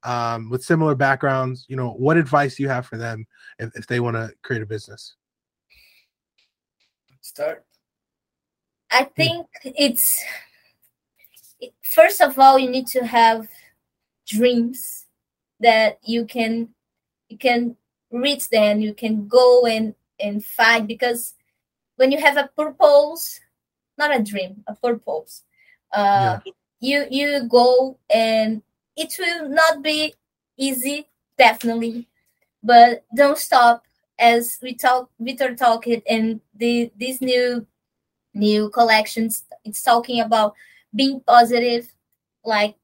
[0.03, 3.25] um, with similar backgrounds, you know, what advice do you have for them
[3.57, 5.15] if, if they want to create a business?
[7.21, 7.65] Start.
[8.91, 9.09] I hmm.
[9.15, 10.23] think it's
[11.83, 13.47] first of all you need to have
[14.25, 15.07] dreams
[15.59, 16.69] that you can
[17.27, 17.75] you can
[18.11, 21.33] reach them you can go and and fight because
[21.97, 23.39] when you have a purpose
[23.97, 25.43] not a dream a purpose
[25.93, 26.51] uh yeah.
[26.79, 28.61] you you go and
[28.99, 30.13] it will not be
[30.57, 32.07] easy, definitely,
[32.61, 33.83] but don't stop.
[34.19, 37.65] As we talk, Victor talked, and the this new
[38.33, 40.53] new collections, it's talking about
[40.93, 41.87] being positive.
[42.43, 42.75] Like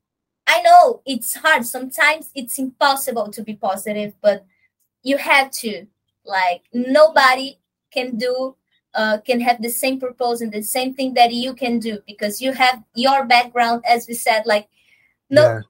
[0.47, 1.65] I know it's hard.
[1.65, 4.45] Sometimes it's impossible to be positive, but
[5.03, 5.85] you have to.
[6.23, 7.59] Like nobody
[7.91, 8.55] can do
[8.93, 12.41] uh, can have the same purpose and the same thing that you can do because
[12.41, 14.69] you have your background as we said like
[15.29, 15.61] no yeah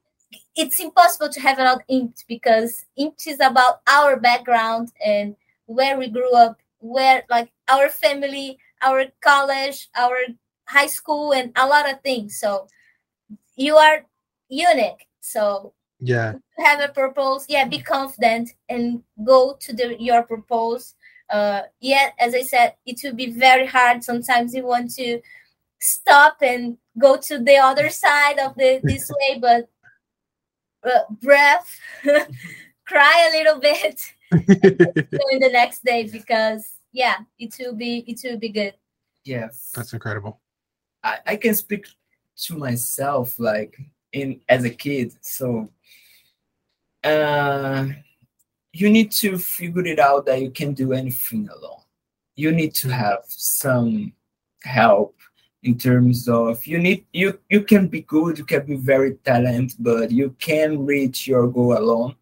[0.54, 6.08] it's impossible to have another Impt because Impt is about our background and where we
[6.08, 10.16] grew up, where like our family, our college, our
[10.64, 12.38] high school, and a lot of things.
[12.38, 12.68] So
[13.56, 14.04] you are
[14.48, 15.06] unique.
[15.20, 17.46] So yeah, have a purpose.
[17.48, 20.94] Yeah, be confident and go to the your purpose.
[21.30, 24.04] Uh, yeah, as I said, it will be very hard.
[24.04, 25.20] Sometimes you want to
[25.80, 29.68] stop and go to the other side of the this way, but
[31.22, 31.78] breath,
[32.86, 34.00] cry a little bit
[34.32, 38.74] in the next day because yeah, it will be it will be good.
[39.24, 40.40] Yes, that's incredible.
[41.02, 41.86] I, I can speak
[42.44, 43.76] to myself like
[44.12, 45.68] in as a kid, so
[47.04, 47.86] uh,
[48.72, 51.80] you need to figure it out that you can do anything alone.
[52.34, 54.12] You need to have some
[54.62, 55.15] help
[55.66, 59.76] in terms of you need you you can be good you can be very talented
[59.80, 62.14] but you can reach your goal alone.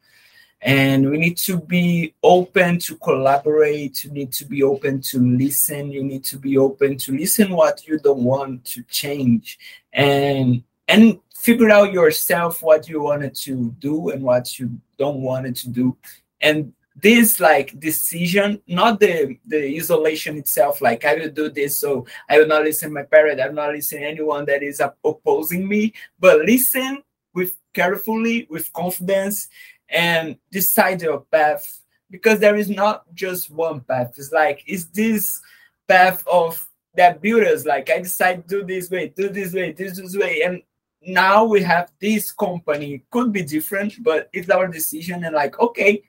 [0.66, 5.92] And we need to be open to collaborate you need to be open to listen
[5.92, 9.58] you need to be open to listen what you don't want to change
[9.92, 15.54] and and figure out yourself what you wanted to do and what you don't want
[15.54, 15.94] to do
[16.40, 22.06] and this like decision not the the isolation itself like i will do this so
[22.30, 25.92] i will not listen my parent i will not listen anyone that is opposing me
[26.20, 27.02] but listen
[27.34, 29.48] with carefully with confidence
[29.90, 31.80] and decide your path
[32.10, 34.14] because there is not just one path.
[34.16, 35.40] It's like is this
[35.88, 36.66] path of
[36.96, 40.62] that builders like i decide do this way do this way this this way and
[41.06, 43.02] now we have this company.
[43.10, 46.02] Could be different but it's our decision and like okay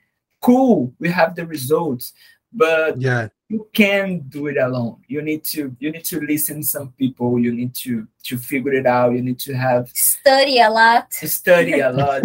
[0.45, 2.13] cool we have the results
[2.53, 3.27] but yeah.
[3.49, 5.01] you can't do it alone.
[5.07, 8.85] You need to you need to listen some people you need to to figure it
[8.85, 11.13] out you need to have study a lot.
[11.13, 12.21] study a lot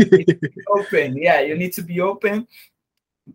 [0.76, 2.46] open yeah you need to be open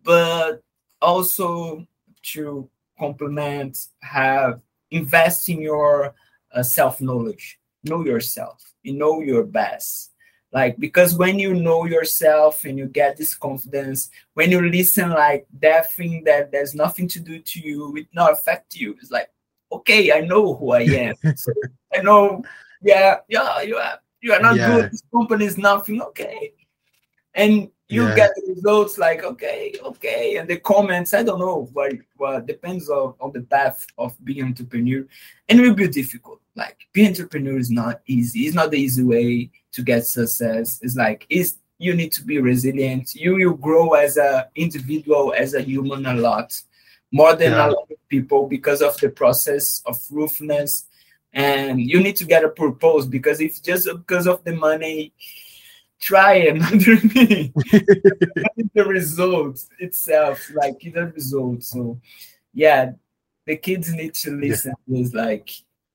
[0.02, 0.62] but
[1.02, 1.86] also
[2.32, 2.68] to
[2.98, 4.60] complement have
[4.90, 6.14] invest in your
[6.54, 8.72] uh, self knowledge know yourself.
[8.82, 10.12] You know your best
[10.56, 15.46] like because when you know yourself and you get this confidence when you listen like
[15.60, 18.96] that thing that there's nothing to do to you it not affect you.
[18.98, 19.28] It's like
[19.70, 21.14] okay i know who i am.
[21.36, 21.52] So
[21.94, 22.42] i know
[22.82, 24.70] yeah yeah you are you are not yeah.
[24.70, 24.92] good.
[24.92, 26.00] This company is nothing.
[26.00, 26.54] Okay.
[27.34, 28.16] And you yeah.
[28.16, 30.36] get the results like okay okay.
[30.38, 34.40] And the comments i don't know what what depends on, on the path of being
[34.40, 35.04] an entrepreneur.
[35.50, 36.40] And it will be difficult.
[36.54, 38.46] Like being entrepreneur is not easy.
[38.46, 40.80] It's not the easy way to get success.
[40.82, 43.14] It's like is you need to be resilient.
[43.14, 46.58] You will grow as a individual, as a human a lot
[47.12, 47.66] more than yeah.
[47.66, 50.86] a lot of people because of the process of roughness.
[51.32, 55.12] And you need to get a purpose because if just because of the money,
[56.00, 57.52] try another me.
[58.74, 61.72] the results itself, like the results.
[61.72, 62.00] So
[62.54, 62.92] yeah,
[63.44, 64.96] the kids need to listen yeah.
[64.96, 65.50] to this like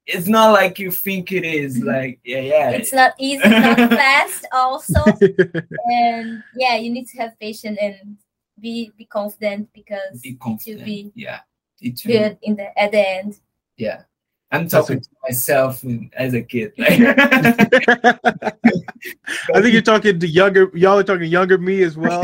[0.08, 1.78] it's not like you think it is.
[1.78, 1.88] Mm-hmm.
[1.88, 2.70] Like, yeah, yeah.
[2.72, 5.04] It's not easy, not fast, also.
[5.86, 8.18] and yeah, you need to have patience and
[8.60, 10.80] be be confident because be confident.
[10.80, 11.40] to be yeah,
[11.80, 13.40] it good in the at the end.
[13.78, 14.04] Yeah.
[14.54, 15.82] I'm talking to myself
[16.14, 16.74] as a kid.
[16.78, 17.00] Like.
[19.56, 20.70] I think you're talking to younger.
[20.74, 22.22] Y'all are talking younger me as well.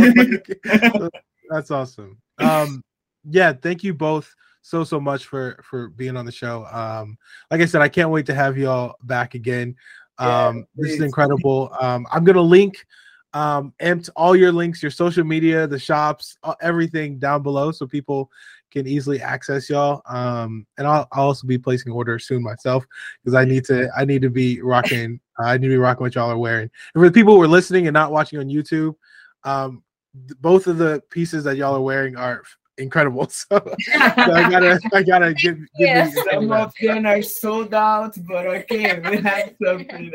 [1.49, 2.17] That's awesome.
[2.37, 2.83] Um,
[3.23, 4.35] yeah, thank you both
[4.67, 6.65] so so much for for being on the show.
[6.65, 7.17] Um,
[7.49, 9.75] like I said, I can't wait to have y'all back again.
[10.17, 11.73] Um, yeah, this is incredible.
[11.79, 12.85] Um, I'm gonna link
[13.33, 18.29] um IMPT all your links, your social media, the shops, everything down below, so people
[18.69, 20.01] can easily access y'all.
[20.05, 22.85] Um, and I'll, I'll also be placing orders soon myself
[23.23, 25.21] because I need to I need to be rocking.
[25.39, 26.69] I need to be rocking what y'all are wearing.
[26.93, 28.95] And for the people who are listening and not watching on YouTube,
[29.45, 29.83] um,
[30.41, 32.43] both of the pieces that y'all are wearing are
[32.77, 33.27] incredible.
[33.37, 35.57] So, so I gotta, I gotta give.
[35.57, 36.09] give yeah.
[36.31, 40.11] Some of them are sold out, but okay, we have something.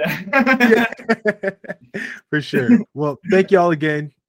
[2.31, 2.81] For sure.
[2.95, 4.13] Well, thank you all again.